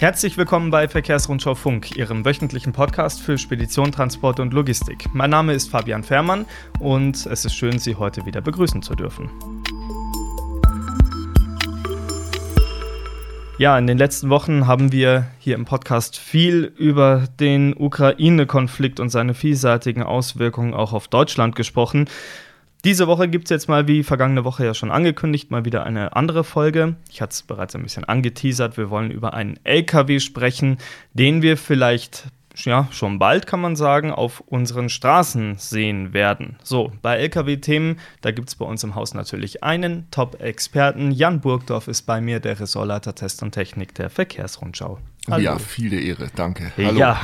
Herzlich 0.00 0.38
willkommen 0.38 0.70
bei 0.70 0.86
Verkehrsrundschau 0.86 1.56
Funk, 1.56 1.96
Ihrem 1.96 2.24
wöchentlichen 2.24 2.72
Podcast 2.72 3.20
für 3.20 3.36
Spedition, 3.36 3.90
Transport 3.90 4.38
und 4.38 4.54
Logistik. 4.54 5.12
Mein 5.12 5.30
Name 5.30 5.54
ist 5.54 5.70
Fabian 5.70 6.04
Fährmann 6.04 6.46
und 6.78 7.26
es 7.26 7.44
ist 7.44 7.56
schön, 7.56 7.80
Sie 7.80 7.96
heute 7.96 8.24
wieder 8.24 8.40
begrüßen 8.40 8.80
zu 8.80 8.94
dürfen. 8.94 9.28
Ja, 13.58 13.76
in 13.76 13.88
den 13.88 13.98
letzten 13.98 14.30
Wochen 14.30 14.68
haben 14.68 14.92
wir 14.92 15.26
hier 15.40 15.56
im 15.56 15.64
Podcast 15.64 16.16
viel 16.16 16.72
über 16.76 17.24
den 17.40 17.74
Ukraine-Konflikt 17.76 19.00
und 19.00 19.08
seine 19.08 19.34
vielseitigen 19.34 20.04
Auswirkungen 20.04 20.74
auch 20.74 20.92
auf 20.92 21.08
Deutschland 21.08 21.56
gesprochen. 21.56 22.08
Diese 22.84 23.08
Woche 23.08 23.28
gibt 23.28 23.46
es 23.46 23.50
jetzt 23.50 23.68
mal, 23.68 23.88
wie 23.88 24.04
vergangene 24.04 24.44
Woche 24.44 24.64
ja 24.64 24.72
schon 24.72 24.92
angekündigt, 24.92 25.50
mal 25.50 25.64
wieder 25.64 25.84
eine 25.84 26.14
andere 26.14 26.44
Folge. 26.44 26.96
Ich 27.10 27.20
hatte 27.20 27.32
es 27.32 27.42
bereits 27.42 27.74
ein 27.74 27.82
bisschen 27.82 28.04
angeteasert. 28.04 28.76
Wir 28.76 28.88
wollen 28.88 29.10
über 29.10 29.34
einen 29.34 29.58
LKW 29.64 30.20
sprechen, 30.20 30.78
den 31.12 31.42
wir 31.42 31.56
vielleicht 31.56 32.28
ja, 32.64 32.88
schon 32.90 33.18
bald 33.18 33.46
kann 33.46 33.60
man 33.60 33.76
sagen, 33.76 34.10
auf 34.10 34.40
unseren 34.40 34.88
Straßen 34.88 35.56
sehen 35.58 36.12
werden. 36.12 36.56
So, 36.62 36.92
bei 37.02 37.16
Lkw-Themen, 37.18 37.98
da 38.20 38.30
gibt 38.30 38.48
es 38.48 38.56
bei 38.56 38.64
uns 38.64 38.82
im 38.82 38.94
Haus 38.94 39.14
natürlich 39.14 39.62
einen 39.62 40.10
Top-Experten. 40.10 41.10
Jan 41.12 41.40
Burgdorf 41.40 41.88
ist 41.88 42.02
bei 42.02 42.20
mir, 42.20 42.40
der 42.40 42.58
Ressortleiter 42.58 43.14
Test 43.14 43.42
und 43.42 43.52
Technik 43.52 43.94
der 43.94 44.10
Verkehrsrundschau. 44.10 44.98
Hallo. 45.30 45.42
Ja, 45.42 45.58
viele 45.58 46.00
Ehre, 46.00 46.30
danke. 46.34 46.72
Hallo. 46.76 46.98
Ja. 46.98 47.20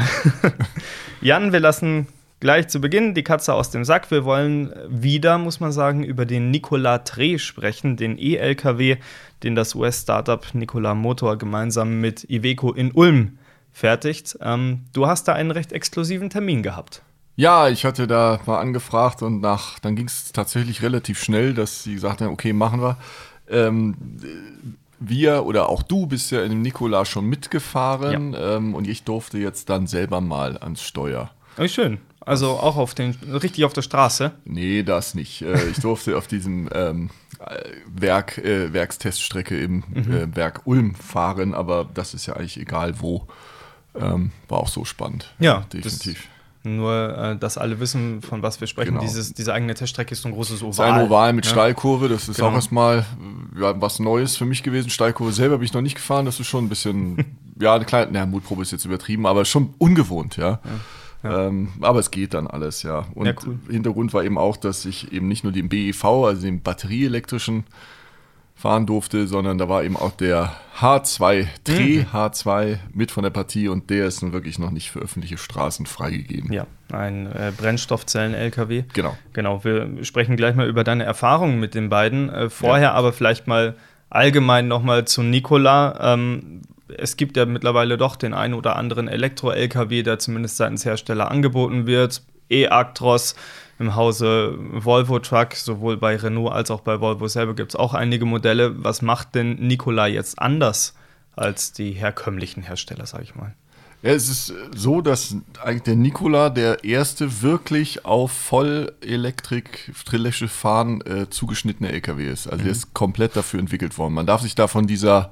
Jan, 1.21 1.53
wir 1.53 1.61
lassen 1.61 2.07
gleich 2.45 2.69
zu 2.69 2.79
Beginn 2.79 3.15
die 3.15 3.25
Katze 3.25 3.55
aus 3.55 3.71
dem 3.71 3.87
Sack. 3.87 4.11
Wir 4.11 4.27
wollen 4.27 4.71
wieder, 4.87 5.39
muss 5.39 5.61
man 5.61 5.73
sagen, 5.73 6.05
über 6.05 6.27
den 6.27 6.51
Nikola 6.51 6.99
Tre 6.99 7.39
sprechen, 7.39 7.97
den 7.97 8.19
E-LKW, 8.19 8.99
den 9.43 9.55
das 9.55 9.75
US-Startup 9.75 10.47
Nikola 10.53 10.95
Motor 10.95 11.39
gemeinsam 11.39 12.03
mit 12.03 12.29
Iveco 12.29 12.71
in 12.75 12.93
Ulm 12.93 13.39
fertigt. 13.73 14.37
Ähm, 14.43 14.83
du 14.93 15.07
hast 15.07 15.27
da 15.27 15.33
einen 15.33 15.53
recht 15.53 15.73
exklusiven 15.73 16.29
Termin 16.29 16.63
gehabt. 16.63 17.01
Ja, 17.35 17.71
ich 17.71 17.87
hatte 17.87 18.07
da 18.07 18.39
mal 18.45 18.61
angefragt 18.61 19.23
und 19.23 19.41
nach, 19.41 19.79
dann 19.79 19.97
ging 19.97 20.07
es 20.09 20.31
tatsächlich 20.31 20.83
relativ 20.83 21.23
schnell, 21.23 21.55
dass 21.55 21.85
sie 21.85 21.95
gesagt 21.95 22.21
haben, 22.21 22.31
okay, 22.31 22.53
machen 22.53 22.83
wir. 22.83 22.99
Ähm, 23.49 23.95
wir 25.01 25.47
oder 25.47 25.71
auch 25.71 25.83
du 25.83 26.05
bist 26.05 26.31
ja 26.31 26.43
in 26.43 26.51
dem 26.51 26.61
Nikola 26.61 27.07
schon 27.07 27.25
mitgefahren 27.25 28.35
ja. 28.35 28.57
ähm, 28.57 28.75
und 28.75 28.87
ich 28.87 29.03
durfte 29.03 29.39
jetzt 29.39 29.71
dann 29.71 29.87
selber 29.87 30.21
mal 30.21 30.59
ans 30.59 30.83
Steuer. 30.83 31.31
Oh, 31.59 31.67
schön. 31.67 31.99
Also 32.21 32.51
auch 32.51 32.77
auf 32.77 32.95
den, 32.95 33.17
richtig 33.31 33.65
auf 33.65 33.73
der 33.73 33.83
Straße? 33.83 34.33
Nee, 34.45 34.83
das 34.83 35.15
nicht. 35.15 35.43
Äh, 35.43 35.69
ich 35.71 35.79
durfte 35.79 36.17
auf 36.17 36.27
diesem 36.27 36.69
ähm, 36.73 37.11
Werk, 37.87 38.39
äh, 38.39 38.73
Werksteststrecke 38.73 39.61
im 39.61 39.85
mhm. 39.89 40.13
äh, 40.13 40.37
Werk 40.37 40.63
Ulm 40.65 40.95
fahren, 40.95 41.55
aber 41.55 41.87
das 41.93 42.15
ist 42.15 42.27
ja 42.27 42.35
eigentlich 42.35 42.59
egal 42.59 43.01
wo. 43.01 43.27
Ähm, 43.95 44.33
war 44.49 44.59
auch 44.59 44.69
so 44.69 44.85
spannend. 44.85 45.33
Ja, 45.39 45.67
definitiv. 45.73 46.29
Nur, 46.67 47.17
äh, 47.17 47.37
dass 47.37 47.59
alle 47.59 47.79
wissen, 47.79 48.23
von 48.23 48.43
was 48.43 48.59
wir 48.59 48.67
sprechen. 48.67 48.93
Genau. 48.93 49.03
Dieses, 49.03 49.35
diese 49.35 49.53
eigene 49.53 49.75
Teststrecke 49.75 50.13
ist 50.13 50.23
so 50.23 50.29
ein 50.29 50.35
großes 50.35 50.63
Oval. 50.63 50.71
Das 50.71 50.79
ist 50.79 51.03
ein 51.03 51.07
Oval 51.07 51.33
mit 51.35 51.45
ja. 51.45 51.53
Steilkurve. 51.53 52.09
Das 52.09 52.27
ist 52.27 52.37
genau. 52.37 52.49
auch 52.49 52.55
erstmal 52.55 53.05
ja, 53.61 53.79
was 53.81 54.01
Neues 54.01 54.37
für 54.39 54.47
mich 54.47 54.63
gewesen. 54.63 54.89
Steilkurve 54.89 55.33
selber 55.33 55.59
bin 55.59 55.67
ich 55.67 55.75
noch 55.75 55.83
nicht 55.83 55.97
gefahren. 55.97 56.25
Das 56.25 56.41
ist 56.41 56.47
schon 56.47 56.65
ein 56.65 56.69
bisschen, 56.71 57.37
ja, 57.61 57.75
eine 57.75 57.85
kleine, 57.85 58.11
naja, 58.13 58.25
Mutprobe 58.25 58.63
ist 58.63 58.73
jetzt 58.73 58.87
übertrieben, 58.87 59.27
aber 59.27 59.45
schon 59.45 59.75
ungewohnt, 59.77 60.39
ja. 60.39 60.53
ja. 60.53 60.61
Ja. 61.25 61.47
Ähm, 61.47 61.71
aber 61.81 61.99
es 61.99 62.11
geht 62.11 62.35
dann 62.35 62.47
alles, 62.47 62.83
ja. 62.83 63.07
Und 63.15 63.27
ja, 63.27 63.35
cool. 63.47 63.59
Hintergrund 63.71 64.13
war 64.13 64.23
eben 64.25 64.39
auch, 64.39 64.57
dass 64.57 64.85
ich 64.85 65.13
eben 65.13 65.27
nicht 65.27 65.43
nur 65.43 65.53
den 65.53 65.69
BEV, 65.69 66.05
also 66.05 66.43
den 66.43 66.63
batterieelektrischen, 66.63 67.65
fahren 68.55 68.87
durfte, 68.87 69.27
sondern 69.27 69.59
da 69.59 69.69
war 69.69 69.83
eben 69.85 69.97
auch 69.97 70.13
der 70.13 70.55
H2, 70.79 71.47
Dreh 71.65 71.99
mhm. 71.99 72.07
H2 72.13 72.79
mit 72.93 73.11
von 73.11 73.25
der 73.25 73.31
Partie 73.31 73.69
und 73.69 73.91
der 73.91 74.07
ist 74.07 74.23
nun 74.23 74.33
wirklich 74.33 74.59
noch 74.59 74.71
nicht 74.71 74.91
für 74.91 75.01
öffentliche 75.01 75.39
Straßen 75.39 75.87
freigegeben. 75.87 76.53
Ja, 76.53 76.67
ein 76.93 77.27
äh, 77.27 77.53
Brennstoffzellen-LKW. 77.57 78.85
Genau. 78.93 79.17
Genau, 79.33 79.65
wir 79.65 80.05
sprechen 80.05 80.37
gleich 80.37 80.55
mal 80.55 80.69
über 80.69 80.85
deine 80.85 81.05
Erfahrungen 81.05 81.59
mit 81.59 81.75
den 81.75 81.89
beiden. 81.89 82.31
Äh, 82.31 82.49
vorher 82.49 82.91
ja. 82.91 82.93
aber 82.93 83.13
vielleicht 83.13 83.47
mal 83.47 83.75
allgemein 84.09 84.69
nochmal 84.69 85.05
zu 85.05 85.23
Nikola. 85.23 86.15
Ähm, 86.15 86.63
es 86.89 87.17
gibt 87.17 87.37
ja 87.37 87.47
mittlerweile 87.47 87.97
doch 87.97 88.17
den 88.17 88.35
einen 88.35 88.55
oder 88.55 88.75
anderen 88.77 89.07
Elektro-LKW, 89.09 90.03
der 90.03 90.19
zumindest 90.19 90.57
seitens 90.57 90.85
Hersteller 90.85 91.31
angeboten 91.31 91.87
wird. 91.87 92.23
E-Actros 92.51 93.35
im 93.79 93.95
Hause 93.97 94.55
Volvo 94.59 95.19
Truck, 95.19 95.55
sowohl 95.55 95.97
bei 95.97 96.17
Renault 96.17 96.53
als 96.53 96.71
auch 96.71 96.81
bei 96.81 97.01
Volvo 97.01 97.27
selber 97.27 97.55
gibt 97.55 97.73
es 97.73 97.77
auch 97.77 97.95
einige 97.95 98.27
Modelle. 98.27 98.85
Was 98.85 99.03
macht 99.03 99.35
denn 99.35 99.55
Nikola 99.55 100.07
jetzt 100.07 100.39
anders 100.39 100.95
als 101.35 101.73
die 101.73 101.91
herkömmlichen 101.93 102.63
Hersteller, 102.63 103.07
sage 103.07 103.25
ich 103.25 103.35
mal? 103.35 103.55
Ja, 104.03 104.11
es 104.11 104.29
ist 104.29 104.53
so, 104.77 105.01
dass 105.01 105.35
eigentlich 105.63 105.85
der 105.85 105.97
Nikola 105.97 106.51
der 106.51 106.85
erste 106.85 107.41
wirklich 107.41 108.05
auf 108.05 108.33
vollelektrik-trillische 108.33 110.49
Fahren 110.49 111.01
äh, 111.07 111.31
zugeschnittene 111.31 111.91
LKW 111.91 112.29
ist. 112.29 112.47
Also 112.47 112.59
mhm. 112.59 112.65
der 112.65 112.73
ist 112.73 112.93
komplett 112.93 113.35
dafür 113.35 113.61
entwickelt 113.61 113.97
worden. 113.97 114.13
Man 114.13 114.27
darf 114.27 114.43
sich 114.43 114.55
da 114.55 114.67
von 114.67 114.87
dieser 114.87 115.31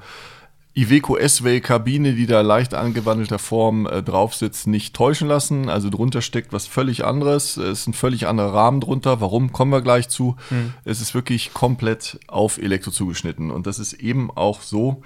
Iveco 0.75 1.17
S-Way-Kabine, 1.17 2.15
die 2.15 2.27
da 2.27 2.41
leicht 2.41 2.73
angewandelter 2.73 3.39
Form 3.39 3.87
äh, 3.87 4.03
drauf 4.03 4.35
sitzt, 4.35 4.67
nicht 4.67 4.95
täuschen 4.95 5.29
lassen. 5.29 5.69
Also 5.69 5.91
drunter 5.91 6.23
steckt 6.23 6.53
was 6.53 6.67
völlig 6.67 7.05
anderes. 7.05 7.59
Es 7.59 7.81
ist 7.81 7.89
ein 7.89 7.93
völlig 7.93 8.27
anderer 8.27 8.55
Rahmen 8.55 8.81
drunter. 8.81 9.21
Warum, 9.21 9.53
kommen 9.53 9.71
wir 9.71 9.83
gleich 9.83 10.09
zu. 10.09 10.37
Hm. 10.49 10.73
Es 10.85 11.03
ist 11.03 11.15
wirklich 11.15 11.53
komplett 11.53 12.19
auf 12.27 12.57
Elektro 12.57 12.91
zugeschnitten. 12.91 13.51
Und 13.51 13.67
das 13.67 13.79
ist 13.79 13.93
eben 13.93 14.31
auch 14.31 14.63
so, 14.63 15.03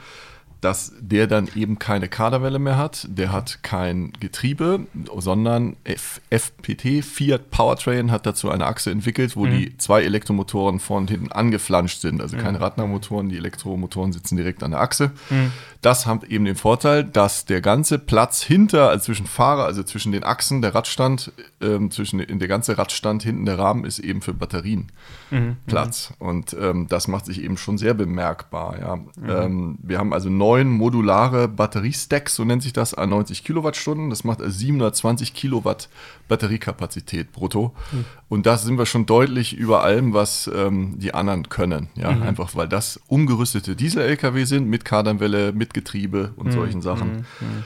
dass 0.61 0.93
der 1.01 1.27
dann 1.27 1.49
eben 1.55 1.79
keine 1.79 2.09
Kaderwelle 2.09 2.59
mehr 2.59 2.77
hat, 2.77 3.07
der 3.11 3.31
hat 3.33 3.63
kein 3.63 4.13
Getriebe, 4.21 4.87
sondern 5.19 5.77
F 5.85 6.21
FPT, 6.31 7.05
Fiat 7.05 7.51
Powertrain, 7.51 8.11
hat 8.11 8.27
dazu 8.27 8.51
eine 8.51 8.67
Achse 8.67 8.91
entwickelt, 8.91 9.37
wo 9.37 9.47
mhm. 9.47 9.51
die 9.51 9.79
zwei 9.79 10.03
Elektromotoren 10.03 10.81
vorne 10.81 11.03
und 11.03 11.11
hinten 11.11 11.33
angeflanscht 11.33 12.01
sind. 12.01 12.21
Also 12.21 12.37
mhm. 12.37 12.41
keine 12.41 12.61
Radnahmotoren, 12.61 13.29
die 13.29 13.37
Elektromotoren 13.37 14.13
sitzen 14.13 14.37
direkt 14.37 14.63
an 14.63 14.73
der 14.73 14.81
Achse. 14.81 15.13
Mhm. 15.31 15.53
Das 15.83 16.07
hat 16.07 16.25
eben 16.25 16.45
den 16.45 16.57
Vorteil, 16.57 17.05
dass 17.05 17.45
der 17.45 17.61
ganze 17.61 17.99
Platz 17.99 18.43
hinter, 18.43 18.89
also 18.89 19.05
zwischen 19.05 19.27
Fahrer, 19.27 19.67
also 19.67 19.83
zwischen 19.83 20.11
den 20.11 20.25
Achsen, 20.25 20.63
der 20.63 20.75
Radstand, 20.75 21.33
ähm, 21.61 21.91
zwischen 21.91 22.19
in 22.19 22.39
der 22.39 22.49
ganze 22.49 22.77
Radstand 22.77 23.23
hinten 23.23 23.45
der 23.45 23.59
Rahmen 23.59 23.85
ist 23.85 23.99
eben 23.99 24.23
für 24.23 24.35
Batterien 24.35 24.91
mhm. 25.31 25.59
Platz. 25.67 26.13
Und 26.19 26.57
ähm, 26.59 26.87
das 26.89 27.09
macht 27.09 27.27
sich 27.27 27.43
eben 27.43 27.57
schon 27.57 27.79
sehr 27.79 27.95
bemerkbar. 27.95 28.79
Ja. 28.81 28.97
Mhm. 28.97 29.13
Ähm, 29.29 29.79
wir 29.83 29.99
haben 29.99 30.13
also 30.13 30.31
neun 30.31 30.46
modulare 30.55 31.49
Batteriestacks, 31.49 32.35
so 32.35 32.45
nennt 32.45 32.63
sich 32.63 32.73
das, 32.73 32.95
an 32.95 33.11
90 33.11 33.45
Kilowattstunden. 33.45 34.11
Das 34.11 34.25
macht 34.25 34.41
also 34.41 34.57
720 34.57 35.35
Kilowatt 35.35 35.89
Batteriekapazität 36.29 37.33
brutto. 37.33 37.75
Mhm. 37.93 38.05
Und 38.29 38.47
da 38.47 38.57
sind 38.57 38.79
wir 38.79 38.87
schon 38.87 39.07
deutlich 39.07 39.57
über 39.57 39.83
allem, 39.83 40.13
was 40.13 40.51
ähm, 40.55 40.99
die 40.99 41.15
anderen 41.15 41.49
können. 41.49 41.89
Ja, 41.95 42.13
mhm. 42.13 42.23
einfach 42.23 42.55
weil 42.55 42.69
das 42.69 43.01
umgerüstete 43.09 43.77
Diesel-LKW 43.77 44.45
sind 44.45 44.69
mit 44.69 44.85
Kardanwelle, 44.85 45.53
mit 45.53 45.75
Getriebe 45.75 46.33
und 46.37 46.49
mhm. 46.49 46.53
solchen 46.53 46.83
Sachen. 46.83 47.13
Mhm. 47.13 47.17
Mhm. 47.41 47.65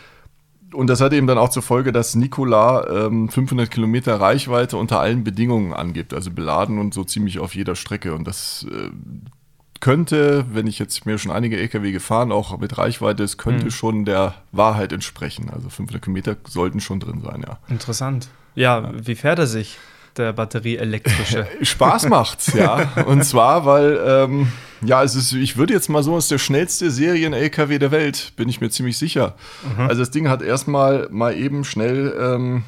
Und 0.72 0.86
das 0.86 1.00
hat 1.00 1.12
eben 1.12 1.26
dann 1.26 1.38
auch 1.38 1.48
zur 1.48 1.62
Folge, 1.62 1.92
dass 1.92 2.14
Nikola 2.14 3.06
ähm, 3.06 3.28
500 3.28 3.70
Kilometer 3.70 4.20
Reichweite 4.20 4.76
unter 4.76 5.00
allen 5.00 5.24
Bedingungen 5.24 5.72
angibt, 5.72 6.14
also 6.14 6.30
beladen 6.30 6.78
und 6.78 6.94
so 6.94 7.02
ziemlich 7.02 7.41
auf 7.41 7.54
jeder 7.54 7.74
Strecke. 7.74 8.14
Und 8.14 8.26
das 8.26 8.66
äh, 8.70 8.91
könnte, 9.80 10.44
wenn 10.52 10.66
ich 10.66 10.78
jetzt 10.78 11.06
mir 11.06 11.18
schon 11.18 11.32
einige 11.32 11.58
LKW 11.58 11.91
gefahren, 11.91 12.32
auch 12.32 12.56
mit 12.58 12.76
Reichweite, 12.76 13.22
es 13.24 13.38
könnte 13.38 13.66
mhm. 13.66 13.70
schon 13.70 14.04
der 14.04 14.34
Wahrheit 14.52 14.92
entsprechen. 14.92 15.50
Also 15.50 15.68
500 15.70 16.02
Kilometer 16.02 16.36
sollten 16.46 16.80
schon 16.80 17.00
drin 17.00 17.22
sein, 17.22 17.42
ja. 17.46 17.58
Interessant. 17.68 18.28
Ja, 18.54 18.80
ja. 18.80 18.92
wie 18.94 19.14
fährt 19.14 19.38
er 19.38 19.46
sich, 19.46 19.78
der 20.16 20.32
batterieelektrische? 20.34 21.46
Spaß 21.62 22.08
macht's, 22.08 22.52
ja. 22.52 22.92
Und 23.06 23.24
zwar, 23.24 23.64
weil, 23.64 23.98
ähm, 24.06 24.52
ja, 24.82 25.02
es 25.02 25.14
ist, 25.14 25.32
ich 25.32 25.56
würde 25.56 25.72
jetzt 25.72 25.88
mal 25.88 26.02
so, 26.02 26.16
es 26.16 26.24
ist 26.24 26.30
der 26.30 26.38
schnellste 26.38 26.91
Serien-LKW 26.91 27.78
der 27.78 27.91
Welt, 27.91 28.32
bin 28.36 28.48
ich 28.48 28.60
mir 28.60 28.71
ziemlich 28.71 28.98
sicher. 28.98 29.34
Mhm. 29.77 29.88
Also 29.88 30.03
das 30.03 30.10
Ding 30.10 30.28
hat 30.28 30.42
erstmal 30.42 31.09
mal 31.10 31.34
eben 31.34 31.65
schnell 31.65 32.15
ähm, 32.21 32.65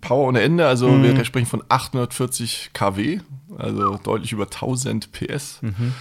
Power 0.00 0.28
ohne 0.28 0.40
Ende, 0.40 0.66
also 0.66 0.88
mhm. 0.88 1.02
wir 1.02 1.24
sprechen 1.24 1.46
von 1.46 1.62
840 1.68 2.70
kW, 2.72 3.20
also 3.58 3.98
deutlich 4.02 4.32
über 4.32 4.44
1000 4.44 5.12
PS. 5.12 5.58
Mhm. 5.60 5.92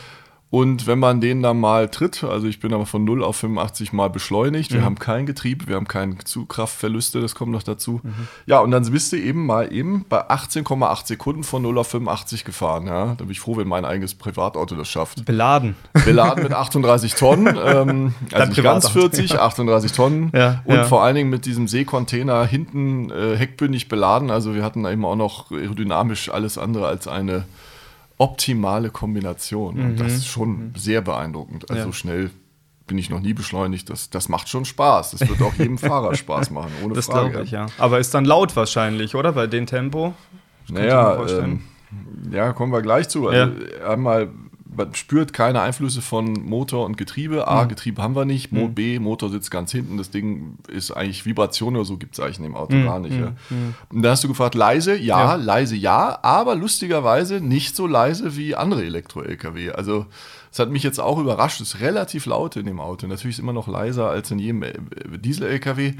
Und 0.51 0.88
wenn 0.88 0.98
man 0.98 1.22
den 1.22 1.44
dann 1.44 1.60
mal 1.60 1.90
tritt, 1.90 2.24
also 2.24 2.48
ich 2.48 2.60
bin 2.60 2.74
aber 2.74 2.88
von 2.88 3.04
0 3.04 3.24
auf 3.24 3.36
85 3.36 3.94
mal 3.94 4.10
beschleunigt, 4.10 4.72
wir 4.72 4.80
mhm. 4.80 4.86
haben 4.86 5.00
kein 5.00 5.28
Getriebe, 5.28 5.68
wir 5.68 5.75
haben 5.75 5.88
keine 5.88 6.18
Zugkraftverluste, 6.18 7.22
das 7.22 7.36
kommt 7.36 7.51
noch 7.51 7.62
dazu. 7.62 8.01
Mhm. 8.01 8.28
Ja, 8.48 8.60
und 8.60 8.72
dann 8.72 8.90
bist 8.92 9.12
du 9.12 9.18
eben 9.18 9.46
mal 9.46 9.72
eben 9.72 10.06
bei 10.10 10.28
18,8 10.28 11.06
Sekunden 11.06 11.44
von 11.44 11.62
0 11.62 11.78
auf 11.78 11.90
85 11.90 12.46
gefahren. 12.46 12.88
Ja, 12.88 13.13
da 13.16 13.25
bin 13.25 13.30
ich 13.30 13.40
froh, 13.40 13.57
wenn 13.57 13.68
mein 13.68 13.86
eigenes 13.86 14.16
Privatauto 14.16 14.75
das 14.75 14.90
schafft. 14.90 15.24
Beladen. 15.25 15.75
Beladen 16.04 16.42
mit 16.42 16.54
38 16.60 17.13
Tonnen, 17.13 17.48
ähm, 17.48 18.16
also 18.34 18.50
nicht 18.50 18.63
ganz 18.63 18.90
40, 18.90 19.40
38 19.40 19.92
Tonnen. 19.92 20.31
Ja, 20.34 20.63
und 20.66 20.75
ja. 20.75 20.84
vor 20.86 21.04
allen 21.04 21.16
Dingen 21.16 21.30
mit 21.30 21.46
diesem 21.46 21.68
Seekontainer 21.68 22.44
hinten 22.46 23.12
äh, 23.12 23.36
heckbündig 23.36 23.88
beladen. 23.88 24.31
Also 24.31 24.56
wir 24.56 24.63
hatten 24.63 24.84
eben 24.86 25.06
auch 25.06 25.16
noch 25.16 25.51
aerodynamisch 25.51 26.30
alles 26.30 26.57
andere 26.57 26.88
als 26.88 27.07
eine 27.07 27.46
optimale 28.19 28.92
Kombination. 28.92 29.75
Mhm. 29.75 29.86
Und 29.86 30.00
das 30.00 30.13
ist 30.13 30.27
schon 30.27 30.50
mhm. 30.50 30.71
sehr 30.75 31.01
beeindruckend. 31.01 31.71
Also 31.71 31.88
ja. 31.88 31.94
schnell 31.94 32.30
bin 32.86 32.98
ich 32.98 33.10
noch 33.10 33.21
nie 33.21 33.33
beschleunigt. 33.33 33.89
Das, 33.89 34.10
das 34.10 34.30
macht 34.30 34.50
schon 34.50 34.66
Spaß. 34.66 35.12
Das 35.12 35.27
wird 35.27 35.42
auch 35.42 35.54
jedem 35.56 35.77
Fahrer 35.80 36.13
Spaß 36.13 36.51
machen, 36.51 36.71
ohne 36.83 36.94
das 36.94 37.07
Frage. 37.07 37.24
Das 37.24 37.31
glaube 37.31 37.45
ich, 37.45 37.51
ja. 37.51 37.66
Aber 37.77 38.00
ist 38.00 38.13
dann 38.13 38.25
laut 38.25 38.56
wahrscheinlich, 38.56 39.16
oder? 39.16 39.31
Bei 39.31 39.48
dem 39.48 39.66
Tempo? 39.66 40.13
naja, 40.68 41.25
ähm, 41.27 41.62
ja, 42.31 42.54
kommen 42.54 42.71
wir 42.71 42.81
gleich 42.81 43.10
zu. 43.10 43.27
Also 43.27 43.54
ja. 43.54 43.88
einmal 43.89 44.30
man 44.75 44.94
spürt 44.94 45.33
keine 45.33 45.62
Einflüsse 45.62 46.01
von 46.01 46.31
Motor 46.33 46.86
und 46.86 46.98
Getriebe. 46.98 47.48
A, 47.48 47.63
mhm. 47.63 47.69
Getriebe 47.69 48.01
haben 48.01 48.16
wir 48.16 48.25
nicht. 48.25 48.51
Mo 48.51 48.68
mhm. 48.68 48.75
B, 48.75 49.00
Motor 49.00 49.30
sitzt 49.30 49.51
ganz 49.51 49.71
hinten. 49.71 49.98
Das 49.98 50.12
Ding 50.12 50.57
ist 50.68 50.92
eigentlich 50.92 51.25
Vibration 51.25 51.75
oder 51.75 51.86
so, 51.86 51.98
gibt 51.98 52.13
es 52.13 52.19
eigentlich 52.19 52.38
in 52.38 52.44
dem 52.44 52.56
Auto 52.56 52.75
mhm. 52.75 52.86
gar 52.86 53.00
nicht. 53.00 53.18
Ja. 53.18 53.33
Mhm. 53.50 53.75
Und 53.89 54.01
da 54.04 54.12
hast 54.12 54.24
du 54.24 54.27
gefragt, 54.27 54.56
leise? 54.56 54.95
Ja, 54.95 55.19
ja, 55.19 55.36
leise 55.36 55.75
ja, 55.75 56.19
aber 56.21 56.56
lustigerweise 56.56 57.42
nicht 57.42 57.75
so 57.75 57.88
leise 57.88 58.36
wie 58.36 58.56
andere 58.56 58.83
Elektro-Lkw. 58.83 59.71
Also 59.71 60.06
es 60.51 60.60
hat 60.60 60.69
mich 60.69 60.83
jetzt 60.83 61.00
auch 61.00 61.19
überrascht. 61.19 61.62
Es 61.62 61.75
ist 61.75 61.81
relativ 61.81 62.25
laut 62.25 62.56
in 62.56 62.65
dem 62.65 62.80
Auto. 62.80 63.07
Natürlich 63.07 63.36
ist 63.36 63.39
es 63.39 63.44
immer 63.44 63.54
noch 63.54 63.68
leiser 63.68 64.10
als 64.10 64.31
in 64.31 64.39
jedem 64.39 64.63
äh, 64.63 64.74
Diesel-Lkw. 65.18 65.94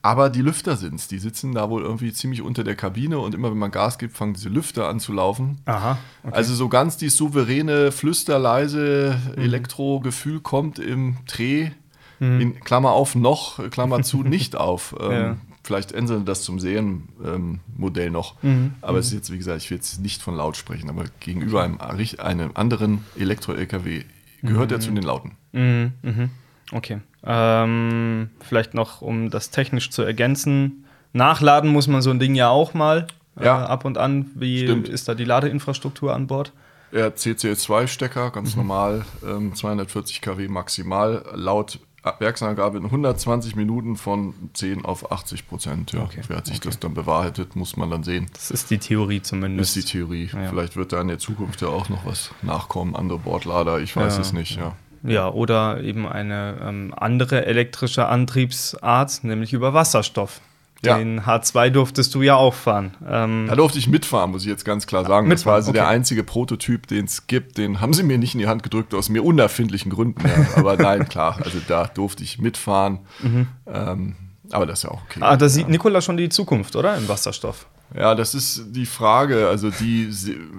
Mhm. 0.00 0.06
Aber 0.08 0.30
die 0.30 0.42
Lüfter 0.42 0.76
sind 0.76 0.94
es. 0.94 1.08
Die 1.08 1.18
sitzen 1.18 1.54
da 1.54 1.68
wohl 1.70 1.82
irgendwie 1.82 2.12
ziemlich 2.12 2.42
unter 2.42 2.64
der 2.64 2.74
Kabine 2.74 3.18
und 3.18 3.34
immer 3.34 3.50
wenn 3.50 3.58
man 3.58 3.70
Gas 3.70 3.98
gibt, 3.98 4.16
fangen 4.16 4.34
diese 4.34 4.48
Lüfter 4.48 4.88
an 4.88 5.00
zu 5.00 5.12
laufen. 5.12 5.58
Aha. 5.66 5.98
Okay. 6.22 6.34
Also 6.34 6.54
so 6.54 6.68
ganz 6.68 6.96
die 6.96 7.08
souveräne, 7.08 7.92
flüsterleise 7.92 9.18
mhm. 9.36 9.42
Elektro-Gefühl 9.42 10.40
kommt 10.40 10.78
im 10.78 11.18
Dreh, 11.26 11.70
mhm. 12.18 12.40
in 12.40 12.60
Klammer 12.60 12.92
auf, 12.92 13.14
noch, 13.14 13.70
Klammer 13.70 14.02
zu, 14.02 14.22
nicht 14.24 14.56
auf. 14.56 14.94
Ähm, 15.00 15.10
ja. 15.12 15.36
Vielleicht 15.62 15.92
ändern 15.92 16.24
das 16.24 16.42
zum 16.42 16.58
Serienmodell 16.58 18.06
ähm, 18.06 18.12
noch. 18.12 18.42
Mhm. 18.42 18.74
Aber 18.80 18.98
es 18.98 19.08
ist 19.08 19.12
jetzt, 19.12 19.32
wie 19.32 19.38
gesagt, 19.38 19.62
ich 19.62 19.70
will 19.70 19.76
jetzt 19.76 20.00
nicht 20.00 20.22
von 20.22 20.34
laut 20.34 20.56
sprechen, 20.56 20.88
aber 20.88 21.04
gegenüber 21.20 21.62
einem, 21.62 21.78
einem 22.18 22.50
anderen 22.54 23.04
Elektro-LKW 23.16 24.04
gehört 24.42 24.72
er 24.72 24.78
mhm. 24.78 24.82
zu 24.82 24.90
den 24.92 25.02
Lauten. 25.02 25.32
Mhm. 25.52 25.92
Mhm. 26.02 26.30
Okay. 26.72 27.00
Ähm, 27.24 28.30
vielleicht 28.40 28.74
noch, 28.74 29.02
um 29.02 29.30
das 29.30 29.50
technisch 29.50 29.90
zu 29.90 30.02
ergänzen. 30.02 30.86
Nachladen 31.12 31.70
muss 31.70 31.86
man 31.86 32.02
so 32.02 32.10
ein 32.10 32.18
Ding 32.18 32.34
ja 32.34 32.48
auch 32.48 32.72
mal 32.74 33.06
äh, 33.38 33.44
ja. 33.44 33.64
ab 33.66 33.84
und 33.84 33.98
an. 33.98 34.30
Wie 34.34 34.62
Stimmt. 34.62 34.88
ist 34.88 35.08
da 35.08 35.14
die 35.14 35.24
Ladeinfrastruktur 35.24 36.14
an 36.14 36.26
Bord? 36.26 36.52
Ja, 36.92 37.06
CCL2-Stecker, 37.08 38.30
ganz 38.30 38.54
mhm. 38.54 38.62
normal, 38.62 39.04
ähm, 39.24 39.54
240 39.54 40.20
kW 40.20 40.48
maximal, 40.48 41.24
laut 41.34 41.78
Werksangabe 42.18 42.78
in 42.78 42.84
120 42.84 43.56
Minuten 43.56 43.96
von 43.96 44.34
10 44.54 44.84
auf 44.84 45.12
80 45.12 45.46
Prozent. 45.46 45.92
Ja. 45.92 46.02
Okay. 46.02 46.22
Wer 46.26 46.38
hat 46.38 46.46
sich 46.46 46.56
okay. 46.56 46.68
das 46.68 46.78
dann 46.78 46.94
bewahrheitet, 46.94 47.56
muss 47.56 47.76
man 47.76 47.90
dann 47.90 48.02
sehen. 48.02 48.26
Das 48.32 48.50
ist 48.50 48.70
die 48.70 48.78
Theorie 48.78 49.20
zumindest. 49.20 49.70
Das 49.70 49.76
ist 49.76 49.88
die 49.88 49.92
Theorie. 49.98 50.30
Ja. 50.32 50.48
Vielleicht 50.48 50.76
wird 50.76 50.92
da 50.92 51.00
in 51.00 51.08
der 51.08 51.18
Zukunft 51.18 51.60
ja 51.60 51.68
auch 51.68 51.88
noch 51.90 52.06
was 52.06 52.30
nachkommen, 52.42 52.96
andere 52.96 53.18
Bordlader, 53.18 53.80
ich 53.80 53.94
weiß 53.94 54.14
ja. 54.14 54.20
es 54.22 54.32
nicht, 54.32 54.56
ja. 54.56 54.74
Ja, 55.02 55.30
oder 55.30 55.80
eben 55.80 56.06
eine 56.06 56.56
ähm, 56.62 56.94
andere 56.96 57.46
elektrische 57.46 58.06
Antriebsart, 58.06 59.24
nämlich 59.24 59.52
über 59.52 59.72
Wasserstoff. 59.72 60.40
Ja. 60.82 60.96
Den 60.96 61.20
H2 61.20 61.70
durftest 61.70 62.14
du 62.14 62.22
ja 62.22 62.36
auch 62.36 62.54
fahren. 62.54 62.96
Ähm, 63.06 63.46
da 63.48 63.54
durfte 63.54 63.78
ich 63.78 63.86
mitfahren, 63.86 64.30
muss 64.30 64.42
ich 64.42 64.48
jetzt 64.48 64.64
ganz 64.64 64.86
klar 64.86 65.04
sagen. 65.04 65.28
Das 65.28 65.44
war 65.44 65.54
also 65.54 65.70
okay. 65.70 65.78
der 65.78 65.88
einzige 65.88 66.24
Prototyp, 66.24 66.86
den 66.86 67.04
es 67.04 67.26
gibt. 67.26 67.58
Den 67.58 67.80
haben 67.82 67.92
sie 67.92 68.02
mir 68.02 68.16
nicht 68.16 68.34
in 68.34 68.40
die 68.40 68.46
Hand 68.46 68.62
gedrückt, 68.62 68.94
aus 68.94 69.10
mir 69.10 69.22
unerfindlichen 69.22 69.90
Gründen. 69.90 70.26
Ja. 70.26 70.56
Aber 70.56 70.76
nein, 70.76 71.06
klar, 71.08 71.38
also 71.44 71.58
da 71.68 71.86
durfte 71.86 72.24
ich 72.24 72.38
mitfahren. 72.38 73.00
Mhm. 73.20 73.48
Ähm, 73.66 74.16
aber 74.52 74.64
das 74.64 74.80
ist 74.80 74.82
ja 74.84 74.90
auch 74.90 75.02
okay. 75.02 75.20
Ah, 75.22 75.36
da 75.36 75.48
sieht 75.48 75.68
Nikola 75.68 76.00
schon 76.00 76.16
die 76.16 76.30
Zukunft, 76.30 76.74
oder? 76.76 76.96
Im 76.96 77.08
Wasserstoff. 77.08 77.66
Ja, 77.94 78.14
das 78.14 78.34
ist 78.34 78.66
die 78.68 78.86
Frage. 78.86 79.48
Also 79.48 79.70
die, 79.70 80.10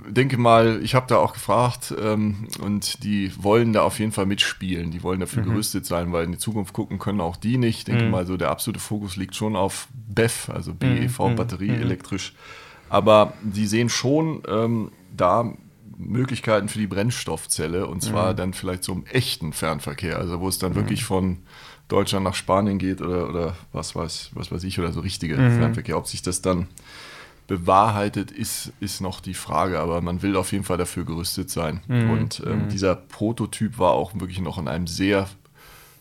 denke 0.09 0.37
mal, 0.37 0.81
ich 0.83 0.95
habe 0.95 1.07
da 1.07 1.17
auch 1.17 1.33
gefragt 1.33 1.93
ähm, 2.01 2.47
und 2.61 3.03
die 3.03 3.31
wollen 3.41 3.71
da 3.71 3.83
auf 3.83 3.99
jeden 3.99 4.11
Fall 4.11 4.25
mitspielen. 4.25 4.91
Die 4.91 5.01
wollen 5.01 5.21
dafür 5.21 5.43
mhm. 5.43 5.51
gerüstet 5.51 5.85
sein, 5.85 6.11
weil 6.11 6.25
in 6.25 6.33
die 6.33 6.37
Zukunft 6.37 6.73
gucken 6.73 6.99
können 6.99 7.21
auch 7.21 7.37
die 7.37 7.57
nicht. 7.57 7.79
Ich 7.79 7.85
denke 7.85 8.05
mhm. 8.05 8.11
mal, 8.11 8.25
so 8.25 8.35
der 8.35 8.49
absolute 8.49 8.81
Fokus 8.81 9.15
liegt 9.15 9.35
schon 9.35 9.55
auf 9.55 9.87
BEF, 9.93 10.49
also 10.49 10.73
BEV, 10.73 11.19
mhm. 11.19 11.35
Batterie, 11.35 11.71
mhm. 11.71 11.81
elektrisch. 11.81 12.33
Aber 12.89 13.33
die 13.41 13.65
sehen 13.65 13.87
schon 13.87 14.43
ähm, 14.49 14.91
da 15.15 15.53
Möglichkeiten 15.97 16.67
für 16.67 16.79
die 16.79 16.87
Brennstoffzelle 16.87 17.87
und 17.87 18.01
zwar 18.01 18.33
mhm. 18.33 18.37
dann 18.37 18.53
vielleicht 18.53 18.83
so 18.83 18.91
im 18.91 19.05
echten 19.05 19.53
Fernverkehr, 19.53 20.17
also 20.17 20.41
wo 20.41 20.49
es 20.49 20.57
dann 20.57 20.71
mhm. 20.71 20.77
wirklich 20.77 21.05
von 21.05 21.37
Deutschland 21.87 22.25
nach 22.25 22.33
Spanien 22.33 22.77
geht 22.77 23.01
oder, 23.01 23.29
oder 23.29 23.55
was 23.71 23.95
weiß, 23.95 24.31
was 24.33 24.51
weiß 24.51 24.63
ich, 24.63 24.79
oder 24.79 24.91
so 24.91 25.01
richtige 25.01 25.35
Fernverkehr. 25.35 25.97
Ob 25.97 26.07
sich 26.07 26.21
das 26.21 26.41
dann 26.41 26.67
bewahrheitet 27.51 28.31
ist, 28.31 28.71
ist 28.79 29.01
noch 29.01 29.19
die 29.19 29.33
Frage, 29.33 29.81
aber 29.81 29.99
man 29.99 30.21
will 30.21 30.37
auf 30.37 30.53
jeden 30.53 30.63
Fall 30.63 30.77
dafür 30.77 31.03
gerüstet 31.03 31.49
sein. 31.49 31.81
Mhm. 31.89 32.09
Und 32.09 32.43
ähm, 32.45 32.63
mhm. 32.63 32.69
dieser 32.69 32.95
Prototyp 32.95 33.77
war 33.77 33.91
auch 33.91 34.13
wirklich 34.15 34.39
noch 34.39 34.57
in 34.57 34.69
einem 34.69 34.87
sehr 34.87 35.27